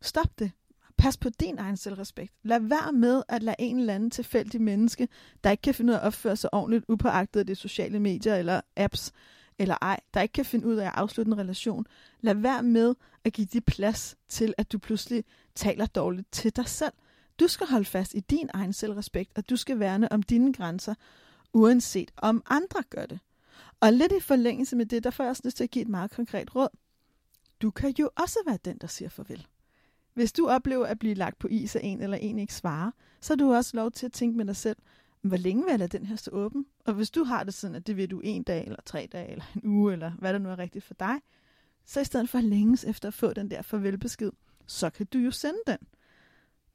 Stop 0.01 0.39
det. 0.39 0.51
Pas 0.99 1.17
på 1.17 1.29
din 1.29 1.57
egen 1.57 1.77
selvrespekt. 1.77 2.33
Lad 2.43 2.59
være 2.59 2.93
med 2.93 3.23
at 3.27 3.43
lade 3.43 3.55
en 3.59 3.79
eller 3.79 3.95
anden 3.95 4.11
tilfældig 4.11 4.61
menneske, 4.61 5.07
der 5.43 5.51
ikke 5.51 5.61
kan 5.61 5.73
finde 5.73 5.91
ud 5.91 5.95
af 5.95 5.99
at 5.99 6.07
opføre 6.07 6.35
sig 6.35 6.53
ordentligt 6.53 6.85
upåagtet 6.87 7.39
af 7.39 7.45
de 7.45 7.55
sociale 7.55 7.99
medier 7.99 8.35
eller 8.35 8.61
apps, 8.75 9.11
eller 9.59 9.75
ej, 9.81 9.99
der 10.13 10.21
ikke 10.21 10.33
kan 10.33 10.45
finde 10.45 10.67
ud 10.67 10.75
af 10.75 10.85
at 10.85 10.91
afslutte 10.95 11.31
en 11.31 11.37
relation, 11.37 11.85
lad 12.21 12.35
være 12.35 12.63
med 12.63 12.95
at 13.23 13.33
give 13.33 13.47
de 13.53 13.61
plads 13.61 14.15
til, 14.29 14.53
at 14.57 14.71
du 14.71 14.77
pludselig 14.77 15.23
taler 15.55 15.85
dårligt 15.85 16.31
til 16.31 16.55
dig 16.55 16.67
selv. 16.67 16.93
Du 17.39 17.47
skal 17.47 17.67
holde 17.67 17.85
fast 17.85 18.13
i 18.13 18.19
din 18.19 18.49
egen 18.53 18.73
selvrespekt, 18.73 19.31
og 19.35 19.49
du 19.49 19.55
skal 19.55 19.79
værne 19.79 20.11
om 20.11 20.23
dine 20.23 20.53
grænser, 20.53 20.93
uanset 21.53 22.11
om 22.17 22.43
andre 22.49 22.83
gør 22.89 23.05
det. 23.05 23.19
Og 23.79 23.93
lidt 23.93 24.11
i 24.11 24.19
forlængelse 24.19 24.75
med 24.75 24.85
det, 24.85 25.03
der 25.03 25.09
får 25.09 25.23
jeg 25.23 25.29
også 25.29 25.41
lyst 25.45 25.57
til 25.57 25.63
at 25.63 25.71
give 25.71 25.81
et 25.81 25.89
meget 25.89 26.11
konkret 26.11 26.55
råd. 26.55 26.77
Du 27.61 27.71
kan 27.71 27.93
jo 27.99 28.09
også 28.15 28.39
være 28.45 28.59
den, 28.65 28.77
der 28.77 28.87
siger 28.87 29.09
farvel. 29.09 29.47
Hvis 30.19 30.31
du 30.31 30.47
oplever 30.47 30.85
at 30.85 30.99
blive 30.99 31.13
lagt 31.13 31.39
på 31.39 31.47
is 31.47 31.75
af 31.75 31.79
en 31.83 32.01
eller 32.01 32.17
en 32.17 32.39
ikke 32.39 32.53
svarer, 32.53 32.91
så 33.21 33.33
har 33.33 33.37
du 33.37 33.53
også 33.53 33.77
lov 33.77 33.91
til 33.91 34.05
at 34.05 34.11
tænke 34.11 34.37
med 34.37 34.45
dig 34.45 34.55
selv, 34.55 34.77
hvor 35.21 35.37
længe 35.37 35.63
vil 35.63 35.69
jeg 35.69 35.79
lade 35.79 35.97
den 35.97 36.05
her 36.05 36.15
stå 36.15 36.31
åben? 36.31 36.65
Og 36.85 36.93
hvis 36.93 37.11
du 37.11 37.23
har 37.23 37.43
det 37.43 37.53
sådan, 37.53 37.75
at 37.75 37.87
det 37.87 37.97
vil 37.97 38.11
du 38.11 38.19
en 38.19 38.43
dag, 38.43 38.63
eller 38.63 38.81
tre 38.85 39.09
dage, 39.11 39.31
eller 39.31 39.43
en 39.55 39.61
uge, 39.65 39.93
eller 39.93 40.11
hvad 40.11 40.33
der 40.33 40.39
nu 40.39 40.49
er 40.49 40.59
rigtigt 40.59 40.85
for 40.85 40.93
dig, 40.93 41.15
så 41.85 41.99
i 41.99 42.03
stedet 42.03 42.29
for 42.29 42.37
at 42.37 42.43
længes 42.43 42.83
efter 42.83 43.07
at 43.07 43.13
få 43.13 43.33
den 43.33 43.51
der 43.51 43.61
farvelbesked, 43.61 44.31
så 44.67 44.89
kan 44.89 45.05
du 45.05 45.17
jo 45.17 45.31
sende 45.31 45.59
den. 45.67 45.77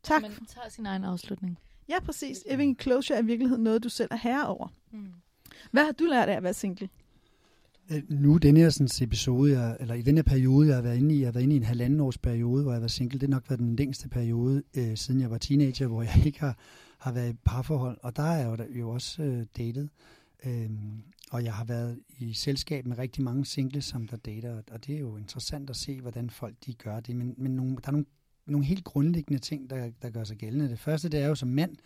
Tak. 0.03 0.23
Man 0.23 0.33
tager 0.47 0.69
sin 0.69 0.87
egen 0.87 1.05
afslutning. 1.05 1.59
Ja, 1.89 2.01
præcis. 2.01 2.39
Eving 2.47 2.81
closure 2.81 3.19
er 3.19 3.23
i 3.23 3.27
virkeligheden 3.27 3.65
noget, 3.65 3.85
du 3.85 3.89
selv 3.89 4.09
er 4.11 4.17
herre 4.17 4.47
over. 4.47 4.69
Mm. 4.93 5.13
Hvad 5.71 5.85
har 5.85 5.93
du 5.93 6.05
lært 6.05 6.29
af 6.29 6.37
at 6.37 6.43
være 6.43 6.55
single? 6.55 6.89
Øh, 7.91 8.03
nu, 8.09 8.37
den 8.37 8.57
her 8.57 8.71
sådan, 8.71 9.07
episode, 9.07 9.61
jeg, 9.61 9.76
eller 9.81 9.95
i 9.95 10.03
den 10.03 10.17
her 10.17 10.23
periode, 10.23 10.69
jeg 10.69 10.76
har 10.76 10.83
været 10.83 10.97
inde 10.97 11.14
i, 11.14 11.19
jeg 11.19 11.26
har 11.26 11.33
været 11.33 11.43
inde 11.43 11.55
i 11.55 11.59
en 11.59 11.64
halvanden 11.64 12.00
års 12.00 12.19
periode, 12.19 12.62
hvor 12.62 12.73
jeg 12.73 12.83
var 12.83 12.88
single. 12.88 13.19
Det 13.19 13.29
har 13.29 13.37
nok 13.37 13.50
været 13.50 13.61
den 13.61 13.76
længste 13.76 14.09
periode, 14.09 14.62
øh, 14.76 14.97
siden 14.97 15.21
jeg 15.21 15.31
var 15.31 15.38
teenager, 15.38 15.87
hvor 15.87 16.03
jeg 16.03 16.23
ikke 16.26 16.41
har, 16.41 16.59
har 16.99 17.12
været 17.12 17.33
i 17.33 17.37
parforhold. 17.45 17.99
Og 18.03 18.17
der 18.17 18.23
er 18.23 18.37
jeg 18.37 18.59
jo, 18.59 18.79
jo 18.79 18.91
også 18.91 19.23
øh, 19.23 19.47
datet. 19.57 19.88
Øhm, 20.47 21.03
og 21.31 21.45
jeg 21.45 21.55
har 21.55 21.64
været 21.64 21.99
i 22.19 22.33
selskab 22.33 22.87
med 22.87 22.99
rigtig 22.99 23.23
mange 23.25 23.45
single, 23.45 23.83
som 23.83 24.09
der 24.09 24.17
dater. 24.17 24.62
Og 24.71 24.87
det 24.87 24.95
er 24.95 24.99
jo 24.99 25.17
interessant 25.17 25.71
at 25.71 25.76
se, 25.76 26.00
hvordan 26.00 26.31
folk 26.31 26.55
de 26.67 26.75
gør 26.75 27.00
det. 27.00 27.17
Men, 27.17 27.35
men 27.38 27.57
nogle, 27.57 27.76
der 27.76 27.88
er 27.88 27.93
nogle, 27.93 28.07
nogle 28.47 28.67
helt 28.67 28.85
grundlæggende 28.85 29.41
ting, 29.41 29.71
der, 29.71 29.91
der 30.03 30.11
gør 30.11 30.25
sig 30.25 30.37
gældende. 30.37 30.69
Det 30.69 30.79
første, 30.79 31.09
det 31.09 31.21
er 31.21 31.26
jo 31.26 31.35
som 31.35 31.49
mand, 31.49 31.76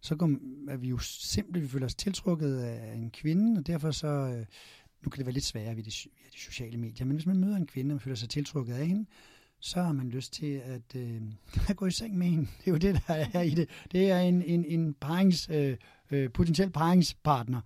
så 0.00 0.16
går, 0.16 0.30
er 0.68 0.76
vi 0.76 0.88
jo 0.88 0.98
simpelthen, 0.98 1.62
vi 1.62 1.68
føler 1.68 1.86
os 1.86 1.94
tiltrukket 1.94 2.58
af 2.58 2.94
en 2.94 3.10
kvinde, 3.10 3.58
og 3.58 3.66
derfor 3.66 3.90
så, 3.90 4.08
øh, 4.08 4.46
nu 5.04 5.10
kan 5.10 5.18
det 5.18 5.26
være 5.26 5.34
lidt 5.34 5.44
sværere 5.44 5.74
via 5.74 5.84
de, 5.84 5.92
via 6.04 6.28
de 6.34 6.40
sociale 6.40 6.76
medier, 6.76 7.06
men 7.06 7.16
hvis 7.16 7.26
man 7.26 7.38
møder 7.38 7.56
en 7.56 7.66
kvinde, 7.66 7.92
og 7.92 7.94
man 7.94 8.00
føler 8.00 8.16
sig 8.16 8.28
tiltrukket 8.28 8.74
af 8.74 8.86
hende, 8.86 9.06
så 9.60 9.82
har 9.82 9.92
man 9.92 10.08
lyst 10.08 10.32
til 10.32 10.60
at, 10.64 11.00
øh, 11.00 11.20
at 11.68 11.76
gå 11.76 11.86
i 11.86 11.90
seng 11.90 12.18
med 12.18 12.26
hende. 12.26 12.46
Det 12.58 12.66
er 12.66 12.70
jo 12.70 12.76
det, 12.76 13.00
der 13.06 13.14
er 13.32 13.42
i 13.42 13.50
det. 13.50 13.68
Det 13.92 14.10
er 14.10 14.18
en, 14.18 14.42
en, 14.42 14.64
en 14.68 14.94
parings, 15.00 15.48
øh, 15.52 15.76
øh, 16.10 16.30
potentiel 16.30 16.70
paringspartner. 16.70 17.60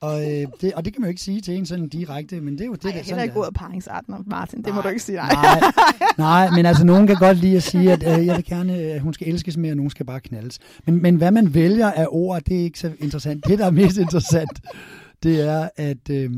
Og, 0.00 0.22
øh, 0.22 0.46
det, 0.60 0.72
og 0.74 0.84
det 0.84 0.92
kan 0.92 1.00
man 1.00 1.08
jo 1.08 1.08
ikke 1.08 1.20
sige 1.20 1.40
til 1.40 1.54
en 1.54 1.66
sådan 1.66 1.88
direkte, 1.88 2.40
men 2.40 2.54
det 2.54 2.60
er 2.60 2.66
jo 2.66 2.74
det, 2.74 2.84
Ej, 2.84 2.90
der 2.90 2.96
jeg 2.96 3.00
er 3.00 3.04
sådan 3.04 3.24
ikke 3.24 3.36
ordet 3.36 3.54
paringsartner, 3.54 4.22
Martin. 4.26 4.62
Det 4.64 4.74
må 4.74 4.80
du 4.80 4.88
ikke 4.88 5.02
sige 5.02 5.16
nej. 5.16 5.32
Nej, 5.32 5.72
nej, 6.18 6.50
men 6.50 6.66
altså 6.66 6.84
nogen 6.84 7.06
kan 7.06 7.16
godt 7.16 7.38
lide 7.38 7.56
at 7.56 7.62
sige, 7.62 7.92
at 7.92 8.20
øh, 8.20 8.26
jeg 8.26 8.36
vil 8.36 8.44
gerne, 8.44 8.72
at 8.72 9.00
hun 9.00 9.14
skal 9.14 9.28
elskes 9.28 9.56
mere, 9.56 9.72
og 9.72 9.76
nogen 9.76 9.90
skal 9.90 10.06
bare 10.06 10.20
knaldes. 10.20 10.58
Men, 10.86 11.02
men 11.02 11.16
hvad 11.16 11.30
man 11.30 11.54
vælger 11.54 11.90
af 11.90 12.06
ord, 12.10 12.42
det 12.42 12.60
er 12.60 12.64
ikke 12.64 12.78
så 12.78 12.92
interessant. 12.98 13.46
Det, 13.46 13.58
der 13.58 13.66
er 13.66 13.70
mest 13.70 13.98
interessant, 13.98 14.60
det 15.22 15.48
er, 15.48 15.68
at, 15.76 16.10
øh, 16.10 16.30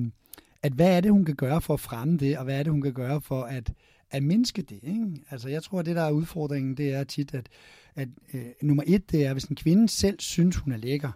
at 0.64 0.72
hvad 0.72 0.96
er 0.96 1.00
det, 1.00 1.10
hun 1.10 1.24
kan 1.24 1.34
gøre 1.34 1.60
for 1.60 1.74
at 1.74 1.80
fremme 1.80 2.16
det, 2.18 2.38
og 2.38 2.44
hvad 2.44 2.58
er 2.58 2.62
det, 2.62 2.72
hun 2.72 2.82
kan 2.82 2.92
gøre 2.92 3.20
for 3.20 3.42
at, 3.42 3.72
at 4.10 4.22
mindske 4.22 4.62
det. 4.62 4.78
Ikke? 4.82 5.06
Altså 5.30 5.48
jeg 5.48 5.62
tror, 5.62 5.80
at 5.80 5.86
det, 5.86 5.96
der 5.96 6.02
er 6.02 6.10
udfordringen, 6.10 6.76
det 6.76 6.94
er 6.94 7.04
tit, 7.04 7.34
at, 7.34 7.48
at 7.94 8.08
øh, 8.34 8.44
nummer 8.62 8.82
et, 8.86 9.10
det 9.10 9.26
er, 9.26 9.32
hvis 9.32 9.44
en 9.44 9.56
kvinde 9.56 9.88
selv 9.88 10.20
synes, 10.20 10.56
hun 10.56 10.72
er 10.72 10.76
lækker, 10.76 11.10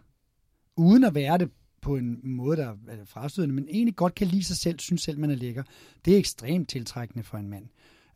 uden 0.77 1.05
at 1.05 1.15
være 1.15 1.39
det 1.39 1.51
på 1.81 1.97
en 1.97 2.21
måde, 2.23 2.57
der 2.57 2.69
er 2.69 3.05
frastødende, 3.05 3.55
men 3.55 3.69
egentlig 3.71 3.97
godt 3.97 4.15
kan 4.15 4.27
lide 4.27 4.45
sig 4.45 4.57
selv, 4.57 4.79
synes 4.79 5.03
selv, 5.03 5.19
man 5.19 5.31
er 5.31 5.35
lækker. 5.35 5.63
Det 6.05 6.15
er 6.15 6.19
ekstremt 6.19 6.69
tiltrækkende 6.69 7.25
for 7.25 7.39
en 7.39 7.49
mand. 7.49 7.67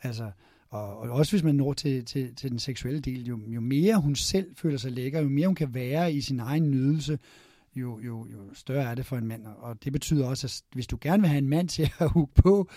Altså, 0.02 0.30
og, 0.68 0.98
og 0.98 1.10
også 1.10 1.32
hvis 1.32 1.42
man 1.42 1.54
når 1.54 1.72
til, 1.72 2.04
til, 2.04 2.34
til 2.34 2.50
den 2.50 2.58
seksuelle 2.58 3.00
del, 3.00 3.26
jo, 3.26 3.40
jo 3.46 3.60
mere 3.60 3.96
hun 3.96 4.14
selv 4.14 4.56
føler 4.56 4.78
sig 4.78 4.92
lækker, 4.92 5.20
jo 5.20 5.28
mere 5.28 5.46
hun 5.46 5.54
kan 5.54 5.74
være 5.74 6.12
i 6.12 6.20
sin 6.20 6.40
egen 6.40 6.70
nydelse, 6.70 7.18
jo, 7.76 8.00
jo, 8.00 8.26
jo 8.26 8.54
større 8.54 8.90
er 8.90 8.94
det 8.94 9.06
for 9.06 9.16
en 9.16 9.26
mand. 9.26 9.46
Og 9.46 9.84
det 9.84 9.92
betyder 9.92 10.26
også, 10.26 10.46
at 10.46 10.74
hvis 10.74 10.86
du 10.86 10.98
gerne 11.00 11.20
vil 11.22 11.28
have 11.28 11.38
en 11.38 11.48
mand 11.48 11.68
til 11.68 11.90
at 11.98 12.10
hugge 12.16 12.32
på, 12.34 12.70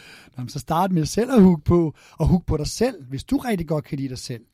så 0.48 0.60
start 0.60 0.92
med 0.92 1.06
selv 1.06 1.32
at 1.32 1.44
hugge 1.44 1.64
på, 1.64 1.96
og 2.12 2.28
hugge 2.28 2.46
på 2.46 2.58
dig 2.58 2.68
selv. 2.68 3.04
Hvis 3.04 3.24
du 3.24 3.38
rigtig 3.38 3.68
godt 3.68 3.86
kan 3.86 3.98
lide 3.98 4.10
dig 4.10 4.18
selv, 4.18 4.46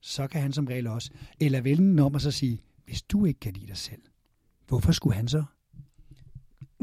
så 0.00 0.26
kan 0.26 0.40
han 0.40 0.52
som 0.52 0.66
regel 0.66 0.86
også. 0.86 1.10
Eller 1.40 1.60
vælge 1.60 1.76
den 1.76 1.98
om 1.98 2.14
og 2.14 2.20
så 2.20 2.30
sige, 2.30 2.62
hvis 2.84 3.02
du 3.02 3.24
ikke 3.24 3.40
kan 3.40 3.52
lide 3.52 3.66
dig 3.66 3.76
selv, 3.76 4.02
hvorfor 4.66 4.92
skulle 4.92 5.16
han 5.16 5.28
så? 5.28 5.44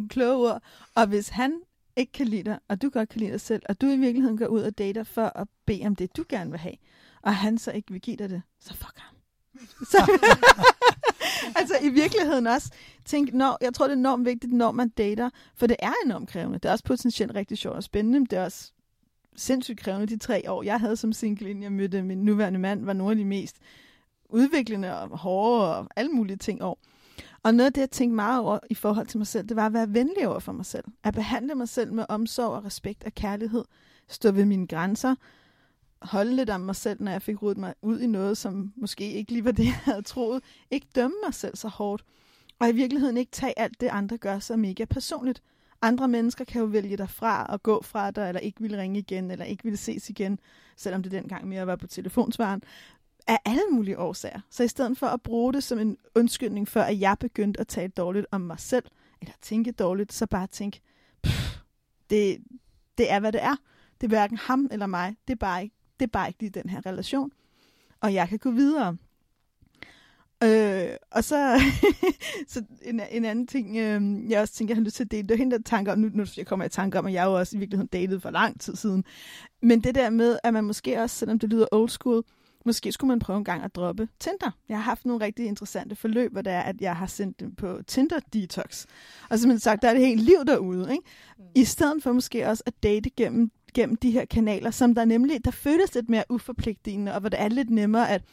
kloge 0.09 0.51
ord. 0.51 0.63
Og 0.95 1.07
hvis 1.07 1.29
han 1.29 1.61
ikke 1.95 2.11
kan 2.11 2.27
lide 2.27 2.43
dig, 2.43 2.59
og 2.67 2.81
du 2.81 2.89
godt 2.89 3.09
kan 3.09 3.19
lide 3.19 3.31
dig 3.31 3.41
selv, 3.41 3.61
og 3.69 3.81
du 3.81 3.87
i 3.87 3.97
virkeligheden 3.97 4.37
går 4.37 4.47
ud 4.47 4.61
og 4.61 4.77
dater 4.77 5.03
for 5.03 5.31
at 5.35 5.47
bede 5.65 5.85
om 5.85 5.95
det, 5.95 6.17
du 6.17 6.23
gerne 6.29 6.51
vil 6.51 6.59
have, 6.59 6.75
og 7.21 7.35
han 7.35 7.57
så 7.57 7.71
ikke 7.71 7.91
vil 7.91 8.01
give 8.01 8.17
dig 8.17 8.29
det, 8.29 8.41
så 8.59 8.73
fuck 8.73 8.97
ham. 8.97 9.20
Så, 9.91 10.19
altså 11.59 11.73
i 11.81 11.89
virkeligheden 11.89 12.47
også, 12.47 12.71
tænk, 13.05 13.33
når, 13.33 13.57
jeg 13.61 13.73
tror 13.73 13.87
det 13.87 13.93
er 13.93 13.97
enormt 13.97 14.25
vigtigt, 14.25 14.53
når 14.53 14.71
man 14.71 14.89
dater, 14.89 15.29
for 15.55 15.67
det 15.67 15.77
er 15.79 15.93
enormt 16.05 16.29
krævende. 16.29 16.59
Det 16.59 16.65
er 16.65 16.71
også 16.71 16.83
potentielt 16.83 17.35
rigtig 17.35 17.57
sjovt 17.57 17.75
og 17.75 17.83
spændende, 17.83 18.19
men 18.19 18.25
det 18.25 18.39
er 18.39 18.43
også 18.43 18.71
sindssygt 19.35 19.79
krævende 19.79 20.07
de 20.07 20.17
tre 20.17 20.51
år, 20.51 20.63
jeg 20.63 20.79
havde 20.79 20.95
som 20.95 21.13
single, 21.13 21.49
inden 21.49 21.63
jeg 21.63 21.71
mødte 21.71 22.03
min 22.03 22.17
nuværende 22.17 22.59
mand, 22.59 22.85
var 22.85 22.93
nogle 22.93 23.11
af 23.11 23.17
de 23.17 23.25
mest 23.25 23.57
udviklende 24.29 24.99
og 24.99 25.17
hårde 25.17 25.77
og 25.77 25.87
alle 25.95 26.11
mulige 26.11 26.37
ting 26.37 26.63
år. 26.63 26.79
Og 27.43 27.55
noget 27.55 27.65
af 27.65 27.73
det, 27.73 27.81
jeg 27.81 27.89
tænkte 27.89 28.15
meget 28.15 28.41
over 28.41 28.59
i 28.69 28.75
forhold 28.75 29.07
til 29.07 29.17
mig 29.17 29.27
selv, 29.27 29.47
det 29.47 29.55
var 29.55 29.65
at 29.65 29.73
være 29.73 29.93
venlig 29.93 30.27
over 30.27 30.39
for 30.39 30.51
mig 30.51 30.65
selv. 30.65 30.83
At 31.03 31.13
behandle 31.13 31.55
mig 31.55 31.69
selv 31.69 31.93
med 31.93 32.05
omsorg 32.09 32.49
og 32.49 32.65
respekt 32.65 33.03
og 33.03 33.11
kærlighed. 33.15 33.65
Stå 34.07 34.31
ved 34.31 34.45
mine 34.45 34.67
grænser. 34.67 35.15
Holde 36.01 36.35
lidt 36.35 36.49
om 36.49 36.61
mig 36.61 36.75
selv, 36.75 37.01
når 37.01 37.11
jeg 37.11 37.21
fik 37.21 37.41
rodet 37.41 37.57
mig 37.57 37.73
ud 37.81 37.99
i 37.99 38.07
noget, 38.07 38.37
som 38.37 38.73
måske 38.75 39.11
ikke 39.11 39.31
lige 39.31 39.45
var 39.45 39.51
det, 39.51 39.65
jeg 39.73 39.79
havde 39.83 40.01
troet. 40.01 40.43
Ikke 40.71 40.87
dømme 40.95 41.15
mig 41.25 41.33
selv 41.33 41.55
så 41.55 41.67
hårdt. 41.67 42.03
Og 42.59 42.69
i 42.69 42.71
virkeligheden 42.71 43.17
ikke 43.17 43.31
tage 43.31 43.59
alt 43.59 43.81
det, 43.81 43.87
andre 43.87 44.17
gør 44.17 44.39
så 44.39 44.55
mega 44.55 44.85
personligt. 44.85 45.43
Andre 45.81 46.07
mennesker 46.07 46.45
kan 46.45 46.61
jo 46.61 46.67
vælge 46.67 46.97
dig 46.97 47.09
fra 47.09 47.45
og 47.45 47.63
gå 47.63 47.81
fra 47.83 48.11
dig, 48.11 48.27
eller 48.27 48.39
ikke 48.39 48.61
vil 48.61 48.75
ringe 48.75 48.99
igen, 48.99 49.31
eller 49.31 49.45
ikke 49.45 49.63
vil 49.63 49.77
ses 49.77 50.09
igen, 50.09 50.39
selvom 50.77 51.03
det 51.03 51.11
dengang 51.11 51.47
mere 51.47 51.67
var 51.67 51.75
på 51.75 51.87
telefonsvaren 51.87 52.63
af 53.27 53.39
alle 53.45 53.61
mulige 53.71 53.99
årsager. 53.99 54.39
Så 54.49 54.63
i 54.63 54.67
stedet 54.67 54.97
for 54.97 55.07
at 55.07 55.21
bruge 55.21 55.53
det 55.53 55.63
som 55.63 55.79
en 55.79 55.97
undskyldning 56.15 56.67
for, 56.67 56.79
at 56.79 56.99
jeg 56.99 57.17
begyndte 57.19 57.59
at 57.59 57.67
tale 57.67 57.91
dårligt 57.97 58.25
om 58.31 58.41
mig 58.41 58.59
selv, 58.59 58.85
eller 59.21 59.33
tænke 59.41 59.71
dårligt, 59.71 60.13
så 60.13 60.25
bare 60.25 60.47
tænk, 60.47 60.79
det, 62.09 62.37
det 62.97 63.11
er, 63.11 63.19
hvad 63.19 63.31
det 63.31 63.43
er. 63.43 63.55
Det 64.01 64.07
er 64.07 64.09
hverken 64.09 64.37
ham 64.37 64.67
eller 64.71 64.85
mig. 64.85 65.15
Det 65.27 65.33
er 65.33 65.37
bare 65.37 65.63
ikke, 65.63 65.75
det 66.01 66.07
er 66.07 66.11
bare 66.11 66.27
ikke 66.27 66.39
lige 66.39 66.49
den 66.49 66.69
her 66.69 66.85
relation. 66.85 67.31
Og 67.99 68.13
jeg 68.13 68.29
kan 68.29 68.39
gå 68.39 68.51
videre. 68.51 68.97
Øh, 70.43 70.95
og 71.11 71.23
så, 71.23 71.61
så 72.47 72.63
en, 72.81 73.01
en 73.11 73.25
anden 73.25 73.47
ting, 73.47 73.77
øh, 73.77 74.29
jeg 74.31 74.41
også 74.41 74.53
tænker, 74.53 74.73
jeg 74.73 74.77
har 74.77 74.83
lyst 74.83 74.95
til 74.95 75.03
at 75.03 75.11
dele, 75.11 75.27
det 75.27 75.31
er 75.31 75.37
hende, 75.37 75.57
der 75.57 75.63
tanker 75.63 75.91
om, 75.91 75.99
nu, 75.99 76.09
nu 76.13 76.25
jeg 76.37 76.45
kommer 76.47 76.65
i 76.65 76.69
tanke 76.69 76.99
om, 76.99 77.05
at 77.05 77.13
jeg 77.13 77.25
jo 77.25 77.33
også 77.33 77.57
i 77.57 77.59
virkeligheden 77.59 77.87
datet 77.87 78.21
for 78.21 78.31
lang 78.31 78.61
tid 78.61 78.75
siden. 78.75 79.03
Men 79.61 79.81
det 79.81 79.95
der 79.95 80.09
med, 80.09 80.39
at 80.43 80.53
man 80.53 80.63
måske 80.63 81.01
også, 81.01 81.15
selvom 81.15 81.39
det 81.39 81.49
lyder 81.49 81.65
old 81.71 81.89
school, 81.89 82.23
Måske 82.65 82.91
skulle 82.91 83.09
man 83.09 83.19
prøve 83.19 83.37
en 83.37 83.43
gang 83.43 83.63
at 83.63 83.75
droppe 83.75 84.07
Tinder. 84.19 84.51
Jeg 84.69 84.77
har 84.77 84.83
haft 84.83 85.05
nogle 85.05 85.25
rigtig 85.25 85.45
interessante 85.45 85.95
forløb, 85.95 86.31
hvor 86.31 86.41
det 86.41 86.53
er, 86.53 86.61
at 86.61 86.81
jeg 86.81 86.95
har 86.95 87.05
sendt 87.05 87.39
dem 87.39 87.55
på 87.55 87.79
Tinder 87.87 88.19
Detox. 88.33 88.85
Og 89.29 89.39
som 89.39 89.57
sagt, 89.57 89.81
der 89.81 89.89
er 89.89 89.93
det 89.93 90.07
helt 90.07 90.21
liv 90.21 90.37
derude. 90.47 90.91
Ikke? 90.91 91.03
I 91.55 91.65
stedet 91.65 92.03
for 92.03 92.11
måske 92.11 92.47
også 92.47 92.63
at 92.65 92.73
date 92.83 93.09
gennem, 93.09 93.51
gennem 93.73 93.95
de 93.95 94.11
her 94.11 94.25
kanaler, 94.25 94.71
som 94.71 94.95
der 94.95 95.05
nemlig, 95.05 95.45
der 95.45 95.51
føles 95.51 95.95
lidt 95.95 96.09
mere 96.09 96.23
uforpligtende, 96.29 97.13
og 97.13 97.19
hvor 97.19 97.29
det 97.29 97.41
er 97.41 97.47
lidt 97.47 97.69
nemmere 97.69 98.09
at 98.09 98.23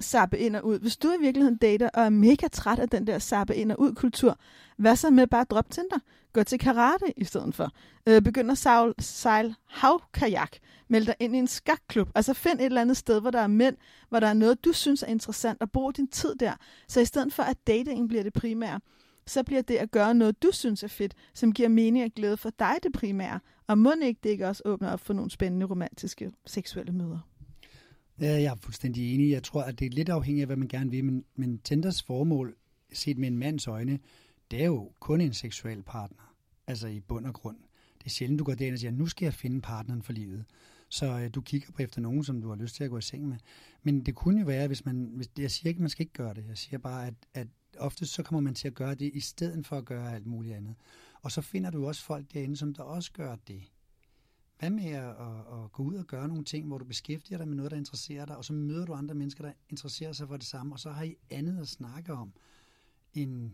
sappe 0.00 0.38
ind 0.38 0.56
og 0.56 0.66
ud. 0.66 0.78
Hvis 0.78 0.96
du 0.96 1.08
i 1.08 1.20
virkeligheden 1.20 1.56
dater 1.56 1.88
og 1.94 2.02
er 2.02 2.08
mega 2.08 2.48
træt 2.52 2.78
af 2.78 2.88
den 2.88 3.06
der 3.06 3.18
sappe 3.18 3.56
ind 3.56 3.72
og 3.72 3.80
ud 3.80 3.94
kultur, 3.94 4.38
hvad 4.76 4.96
så 4.96 5.10
med 5.10 5.26
bare 5.26 5.40
at 5.40 5.50
droppe 5.50 5.72
Tinder? 5.72 5.98
Gå 6.32 6.42
til 6.42 6.58
karate 6.58 7.04
i 7.16 7.24
stedet 7.24 7.54
for. 7.54 7.70
Øh, 8.06 8.22
begynd 8.22 8.50
at 8.50 8.58
sejle, 8.58 8.94
sejle 8.98 9.54
havkajak. 9.68 10.56
Meld 10.88 11.06
dig 11.06 11.14
ind 11.20 11.36
i 11.36 11.38
en 11.38 11.46
skakklub. 11.46 12.08
Altså 12.14 12.34
find 12.34 12.60
et 12.60 12.64
eller 12.64 12.80
andet 12.80 12.96
sted, 12.96 13.20
hvor 13.20 13.30
der 13.30 13.40
er 13.40 13.46
mænd, 13.46 13.76
hvor 14.08 14.20
der 14.20 14.26
er 14.26 14.32
noget, 14.32 14.64
du 14.64 14.72
synes 14.72 15.02
er 15.02 15.06
interessant, 15.06 15.62
og 15.62 15.70
brug 15.70 15.96
din 15.96 16.08
tid 16.08 16.34
der. 16.34 16.52
Så 16.88 17.00
i 17.00 17.04
stedet 17.04 17.32
for, 17.32 17.42
at 17.42 17.56
datingen 17.66 18.08
bliver 18.08 18.22
det 18.22 18.32
primære, 18.32 18.80
så 19.26 19.42
bliver 19.42 19.62
det 19.62 19.76
at 19.76 19.90
gøre 19.90 20.14
noget, 20.14 20.42
du 20.42 20.48
synes 20.52 20.82
er 20.82 20.88
fedt, 20.88 21.14
som 21.34 21.52
giver 21.52 21.68
mening 21.68 22.04
og 22.04 22.10
glæde 22.16 22.36
for 22.36 22.50
dig 22.58 22.74
det 22.82 22.92
primære. 22.92 23.40
Og 23.70 23.78
må 23.78 23.92
ikke 24.02 24.20
det 24.22 24.30
ikke 24.30 24.48
også 24.48 24.62
åbner 24.64 24.90
op 24.90 25.00
for 25.00 25.14
nogle 25.14 25.30
spændende 25.30 25.66
romantiske 25.66 26.30
seksuelle 26.46 26.92
møder? 26.92 27.18
Ja, 28.20 28.26
jeg 28.26 28.44
er 28.44 28.56
fuldstændig 28.56 29.14
enig. 29.14 29.30
Jeg 29.30 29.42
tror, 29.42 29.62
at 29.62 29.78
det 29.78 29.86
er 29.86 29.90
lidt 29.90 30.08
afhængigt 30.08 30.42
af, 30.42 30.48
hvad 30.48 30.56
man 30.56 30.68
gerne 30.68 30.90
vil, 30.90 31.04
men, 31.04 31.24
men 31.36 31.58
Tinders 31.58 32.02
formål, 32.02 32.56
set 32.92 33.18
med 33.18 33.28
en 33.28 33.38
mands 33.38 33.66
øjne, 33.66 33.98
det 34.50 34.62
er 34.62 34.66
jo 34.66 34.92
kun 35.00 35.20
en 35.20 35.32
seksuel 35.32 35.82
partner. 35.82 36.34
Altså 36.66 36.88
i 36.88 37.00
bund 37.00 37.26
og 37.26 37.34
grund. 37.34 37.56
Det 37.98 38.06
er 38.06 38.10
sjældent, 38.10 38.38
du 38.38 38.44
går 38.44 38.54
derind 38.54 38.72
og 38.72 38.78
siger, 38.78 38.90
nu 38.90 39.06
skal 39.06 39.26
jeg 39.26 39.34
finde 39.34 39.60
partneren 39.60 40.02
for 40.02 40.12
livet. 40.12 40.44
Så 40.88 41.06
øh, 41.06 41.30
du 41.34 41.40
kigger 41.40 41.72
på 41.72 41.82
efter 41.82 42.00
nogen, 42.00 42.24
som 42.24 42.42
du 42.42 42.48
har 42.48 42.56
lyst 42.56 42.74
til 42.74 42.84
at 42.84 42.90
gå 42.90 42.98
i 42.98 43.02
seng 43.02 43.28
med. 43.28 43.36
Men 43.82 44.00
det 44.00 44.14
kunne 44.14 44.40
jo 44.40 44.46
være, 44.46 44.66
hvis 44.66 44.84
man... 44.84 45.10
Hvis, 45.14 45.30
jeg 45.38 45.50
siger 45.50 45.68
ikke, 45.68 45.78
at 45.78 45.82
man 45.82 45.90
skal 45.90 46.02
ikke 46.02 46.12
gøre 46.12 46.34
det. 46.34 46.44
Jeg 46.48 46.58
siger 46.58 46.78
bare, 46.78 47.06
at, 47.06 47.14
at 47.34 47.46
ofte 47.78 48.06
så 48.06 48.22
kommer 48.22 48.40
man 48.40 48.54
til 48.54 48.68
at 48.68 48.74
gøre 48.74 48.94
det, 48.94 49.10
i 49.14 49.20
stedet 49.20 49.66
for 49.66 49.76
at 49.76 49.84
gøre 49.84 50.14
alt 50.14 50.26
muligt 50.26 50.54
andet. 50.54 50.74
Og 51.22 51.32
så 51.32 51.40
finder 51.40 51.70
du 51.70 51.86
også 51.86 52.04
folk 52.04 52.32
derinde, 52.32 52.56
som 52.56 52.74
der 52.74 52.82
også 52.82 53.12
gør 53.12 53.36
det. 53.36 53.62
Hvad 54.58 54.70
med 54.70 54.84
at, 54.84 55.08
at, 55.08 55.64
at 55.64 55.72
gå 55.72 55.82
ud 55.82 55.94
og 55.94 56.06
gøre 56.06 56.28
nogle 56.28 56.44
ting, 56.44 56.66
hvor 56.66 56.78
du 56.78 56.84
beskæftiger 56.84 57.38
dig 57.38 57.48
med 57.48 57.56
noget, 57.56 57.70
der 57.70 57.76
interesserer 57.76 58.26
dig, 58.26 58.36
og 58.36 58.44
så 58.44 58.52
møder 58.52 58.86
du 58.86 58.94
andre 58.94 59.14
mennesker, 59.14 59.44
der 59.44 59.52
interesserer 59.68 60.12
sig 60.12 60.28
for 60.28 60.36
det 60.36 60.46
samme, 60.46 60.74
og 60.74 60.80
så 60.80 60.90
har 60.90 61.04
I 61.04 61.16
andet 61.30 61.60
at 61.60 61.68
snakke 61.68 62.12
om, 62.12 62.32
end 63.14 63.50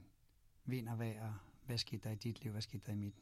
vind 0.64 0.88
og 0.88 0.98
vejr, 0.98 1.46
hvad 1.66 1.79
skete 1.79 2.00
der 2.05 2.11
i 2.11 2.14
dit 2.14 2.42
liv, 2.42 2.52
hvad 2.52 2.62
skete 2.62 2.83
der 2.87 2.92
i 2.92 2.96
mit. 2.96 3.14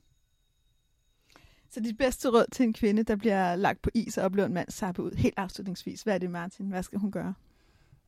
Så 1.70 1.80
dit 1.80 1.98
bedste 1.98 2.28
råd 2.28 2.46
til 2.52 2.64
en 2.64 2.72
kvinde, 2.72 3.02
der 3.02 3.16
bliver 3.16 3.56
lagt 3.56 3.82
på 3.82 3.90
is 3.94 4.18
og 4.18 4.24
oplever 4.24 4.46
en 4.46 4.54
mand 4.54 4.70
sappe 4.70 5.02
ud, 5.02 5.12
helt 5.12 5.34
afslutningsvis, 5.36 6.02
hvad 6.02 6.14
er 6.14 6.18
det, 6.18 6.30
Martin? 6.30 6.68
Hvad 6.68 6.82
skal 6.82 6.98
hun 6.98 7.10
gøre? 7.10 7.34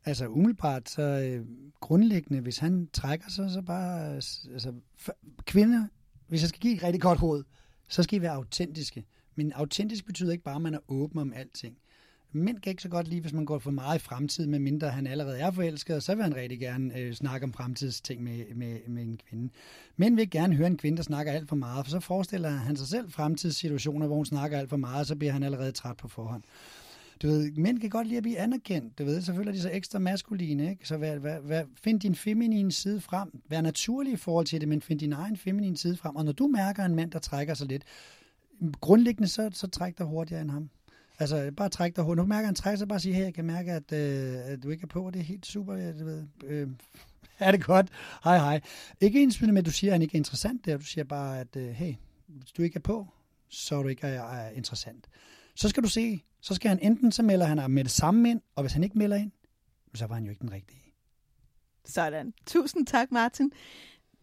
Altså 0.05 0.29
umiddelbart, 0.29 0.91
så 0.91 1.03
øh, 1.03 1.47
grundlæggende, 1.81 2.41
hvis 2.41 2.59
han 2.59 2.89
trækker 2.93 3.31
sig, 3.31 3.51
så 3.51 3.63
bare, 3.63 4.15
altså 4.53 4.75
kvinder, 5.45 5.87
hvis 6.29 6.41
jeg 6.43 6.49
skal 6.49 6.61
give 6.61 6.77
et 6.77 6.83
rigtig 6.83 7.01
godt 7.01 7.23
råd, 7.23 7.43
så 7.89 8.03
skal 8.03 8.19
I 8.19 8.23
være 8.23 8.33
autentiske. 8.33 9.05
Men 9.35 9.53
autentisk 9.53 10.07
betyder 10.07 10.33
ikke 10.33 10.45
bare, 10.45 10.57
at 10.57 10.63
man 10.63 10.75
er 10.75 10.79
åben 10.89 11.19
om 11.21 11.33
alting. 11.33 11.77
Mænd 12.33 12.59
kan 12.59 12.71
ikke 12.71 12.83
så 12.83 12.89
godt 12.89 13.09
lide, 13.09 13.21
hvis 13.21 13.33
man 13.33 13.45
går 13.45 13.59
for 13.59 13.71
meget 13.71 13.97
i 13.97 14.03
fremtiden, 14.03 14.51
med 14.51 14.59
mindre 14.59 14.89
han 14.89 15.07
allerede 15.07 15.39
er 15.39 15.51
forelsket, 15.51 15.97
og 15.97 16.03
så 16.03 16.15
vil 16.15 16.25
han 16.25 16.37
rigtig 16.37 16.59
gerne 16.59 16.99
øh, 16.99 17.15
snakke 17.15 17.45
om 17.45 17.53
fremtidsting 17.53 18.23
med, 18.23 18.45
med, 18.55 18.79
med 18.89 19.03
en 19.03 19.21
kvinde. 19.29 19.53
Mænd 19.97 20.17
vil 20.17 20.31
gerne 20.31 20.57
høre 20.57 20.67
en 20.67 20.77
kvinde, 20.77 20.97
der 20.97 21.03
snakker 21.03 21.33
alt 21.33 21.49
for 21.49 21.57
meget, 21.57 21.85
for 21.85 21.91
så 21.91 22.01
forestiller 22.01 22.51
han 22.51 22.77
sig 22.77 22.89
selv 22.89 23.11
fremtidssituationer, 23.11 24.07
hvor 24.07 24.17
hun 24.17 24.27
snakker 24.27 24.59
alt 24.59 24.71
for 24.71 24.77
meget, 24.77 25.01
og 25.01 25.07
så 25.07 25.17
bliver 25.17 25.33
han 25.33 25.43
allerede 25.43 25.73
træt 25.73 25.97
på 25.97 26.09
forhånd. 26.09 26.43
Du 27.23 27.27
ved, 27.27 27.53
mænd 27.53 27.81
kan 27.81 27.91
godt 27.91 28.07
lide 28.07 28.17
at 28.17 28.23
blive 28.23 28.39
anerkendt. 28.39 28.99
Du 28.99 29.05
ved, 29.05 29.23
så 29.23 29.35
føler 29.35 29.53
de 29.53 29.61
så 29.61 29.71
ekstra 29.73 29.99
maskuline, 29.99 30.71
ikke? 30.71 30.89
Så 30.89 30.97
vær, 30.97 31.19
vær, 31.19 31.41
vær, 31.41 31.65
find 31.83 32.01
din 32.01 32.15
feminine 32.15 32.73
side 32.73 33.01
frem. 33.01 33.43
Vær 33.49 33.61
naturlig 33.61 34.13
i 34.13 34.17
forhold 34.17 34.47
til 34.47 34.61
det, 34.61 34.69
men 34.69 34.83
find 34.83 34.99
din 34.99 35.13
egen 35.13 35.37
feminine 35.37 35.77
side 35.77 35.97
frem. 35.97 36.17
Og 36.17 36.25
når 36.25 36.33
du 36.33 36.47
mærker 36.47 36.85
en 36.85 36.95
mand, 36.95 37.11
der 37.11 37.19
trækker 37.19 37.55
sig 37.55 37.67
lidt, 37.67 37.83
grundlæggende 38.81 39.29
så, 39.29 39.51
så 39.53 39.67
træk 39.67 39.99
dig 39.99 40.07
hurtigere 40.07 40.43
end 40.43 40.51
ham. 40.51 40.71
Altså, 41.19 41.53
bare 41.57 41.69
træk 41.69 41.97
dig 41.97 42.05
hurtigt. 42.05 42.23
Nu 42.23 42.29
mærker 42.29 42.47
han 42.47 42.55
træk, 42.55 42.79
så 42.79 42.87
bare 42.87 43.01
sige, 43.01 43.15
hey, 43.15 43.25
jeg 43.25 43.35
kan 43.35 43.45
mærke, 43.45 43.73
at, 43.73 43.93
øh, 43.93 44.53
at 44.53 44.63
du 44.63 44.71
ikke 44.71 44.83
er 44.83 44.87
på, 44.87 45.07
og 45.07 45.15
det 45.15 45.21
er 45.21 45.25
helt 45.25 45.47
super, 45.47 45.93
du 45.93 46.05
ved. 46.05 46.25
Øh, 46.45 46.69
er 47.39 47.51
det 47.51 47.65
godt? 47.65 47.89
Hej, 48.25 48.39
hej. 48.39 48.61
Ikke 49.01 49.23
ens 49.23 49.43
med, 49.43 49.59
at 49.59 49.67
du 49.67 49.71
siger, 49.71 49.91
at 49.91 49.95
han 49.95 50.03
ikke 50.03 50.15
er 50.15 50.19
interessant 50.19 50.65
der. 50.65 50.77
Du 50.77 50.85
siger 50.85 51.05
bare, 51.05 51.41
at 51.41 51.57
øh, 51.57 51.69
hey, 51.69 51.95
hvis 52.27 52.53
du 52.53 52.63
ikke 52.63 52.77
er 52.77 52.81
på, 52.81 53.07
så 53.49 53.77
er 53.77 53.83
du 53.83 53.89
ikke 53.89 54.07
er, 54.07 54.23
er 54.23 54.51
interessant. 54.51 55.09
Så 55.57 55.69
skal 55.69 55.83
du 55.83 55.89
se, 55.89 56.25
så 56.41 56.55
skal 56.55 56.69
han 56.69 56.79
enten, 56.83 57.13
så 57.13 57.23
melder 57.23 57.47
han 57.47 57.71
med 57.71 57.85
det 57.85 57.93
samme 57.93 58.31
ind, 58.31 58.41
og 58.55 58.63
hvis 58.63 58.73
han 58.73 58.85
ikke 58.85 58.99
melder 58.99 59.17
ind, 59.17 59.33
så 59.95 60.07
var 60.07 60.15
han 60.15 60.25
jo 60.25 60.31
ikke 60.31 60.41
den 60.41 60.53
rigtige. 60.53 60.83
Sådan. 61.85 62.35
Tusind 62.47 62.87
tak, 62.87 63.13
Martin. 63.13 63.53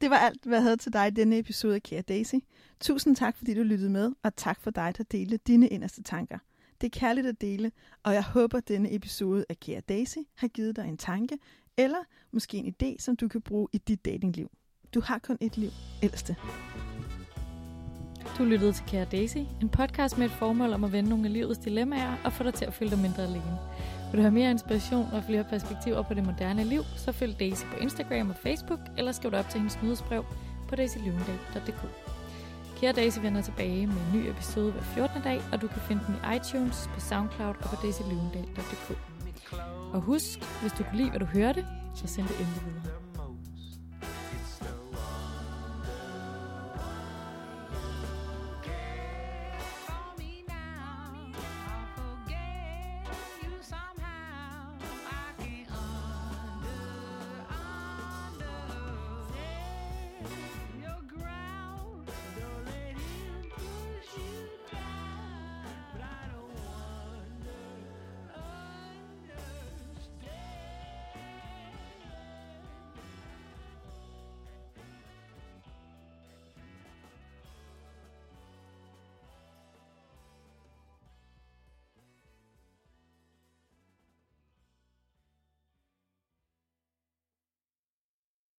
Det 0.01 0.09
var 0.09 0.17
alt, 0.17 0.45
hvad 0.45 0.57
jeg 0.57 0.63
havde 0.63 0.77
til 0.77 0.93
dig 0.93 1.07
i 1.07 1.11
denne 1.11 1.37
episode 1.37 1.75
af 1.75 1.83
Kære 1.83 2.01
Daisy. 2.01 2.35
Tusind 2.81 3.15
tak, 3.15 3.37
fordi 3.37 3.53
du 3.53 3.63
lyttede 3.63 3.89
med, 3.89 4.11
og 4.23 4.35
tak 4.35 4.61
for 4.61 4.71
dig, 4.71 4.93
der 4.97 5.03
delte 5.03 5.37
dine 5.37 5.67
inderste 5.67 6.03
tanker. 6.03 6.37
Det 6.81 6.87
er 6.95 6.99
kærligt 6.99 7.27
at 7.27 7.41
dele, 7.41 7.71
og 8.03 8.13
jeg 8.13 8.23
håber, 8.23 8.57
at 8.57 8.67
denne 8.67 8.95
episode 8.95 9.45
af 9.49 9.59
Kære 9.59 9.81
Daisy 9.81 10.17
har 10.35 10.47
givet 10.47 10.75
dig 10.75 10.85
en 10.85 10.97
tanke, 10.97 11.37
eller 11.77 12.03
måske 12.31 12.57
en 12.57 12.75
idé, 12.81 12.95
som 12.99 13.15
du 13.15 13.27
kan 13.27 13.41
bruge 13.41 13.67
i 13.73 13.77
dit 13.77 14.05
datingliv. 14.05 14.51
Du 14.93 15.01
har 15.01 15.19
kun 15.19 15.37
et 15.41 15.57
liv. 15.57 15.69
Ældste. 16.03 16.35
Du 18.37 18.43
lyttede 18.43 18.73
til 18.73 18.85
Kære 18.85 19.05
Daisy, 19.05 19.37
en 19.61 19.69
podcast 19.69 20.17
med 20.17 20.25
et 20.25 20.31
formål 20.31 20.73
om 20.73 20.83
at 20.83 20.91
vende 20.91 21.09
nogle 21.09 21.25
af 21.25 21.33
livets 21.33 21.59
dilemmaer 21.59 22.15
og 22.23 22.33
få 22.33 22.43
dig 22.43 22.53
til 22.53 22.65
at 22.65 22.73
føle 22.73 22.91
dig 22.91 22.99
mindre 22.99 23.23
alene. 23.23 23.57
Vil 24.11 24.17
du 24.17 24.21
have 24.21 24.31
mere 24.31 24.51
inspiration 24.51 25.07
og 25.13 25.23
flere 25.23 25.43
perspektiver 25.43 26.01
på 26.01 26.13
det 26.13 26.25
moderne 26.25 26.63
liv, 26.63 26.83
så 26.97 27.11
følg 27.11 27.39
Daisy 27.39 27.65
på 27.65 27.77
Instagram 27.81 28.29
og 28.29 28.35
Facebook, 28.35 28.79
eller 28.97 29.11
skriv 29.11 29.31
dig 29.31 29.39
op 29.39 29.49
til 29.49 29.59
hendes 29.59 29.79
nyhedsbrev 29.83 30.25
på 30.69 30.75
daisylyvendal.dk. 30.75 31.81
Kære 32.79 32.91
Daisy 32.93 33.19
vender 33.19 33.41
tilbage 33.41 33.87
med 33.87 33.95
en 33.95 34.19
ny 34.19 34.29
episode 34.29 34.71
hver 34.71 34.81
14. 34.81 35.21
dag, 35.21 35.41
og 35.51 35.61
du 35.61 35.67
kan 35.67 35.81
finde 35.81 36.03
den 36.07 36.15
i 36.15 36.35
iTunes, 36.35 36.89
på 36.93 36.99
Soundcloud 36.99 37.55
og 37.61 37.69
på 37.69 37.75
daisylyvendal.dk. 37.83 38.97
Og 39.93 40.01
husk, 40.01 40.39
hvis 40.61 40.71
du 40.71 40.83
kunne 40.83 40.97
lide, 40.97 41.09
hvad 41.09 41.19
du 41.19 41.25
hørte, 41.25 41.65
så 41.95 42.07
send 42.07 42.27
det 42.27 42.39
endelig 42.39 42.61
videre. 42.65 42.92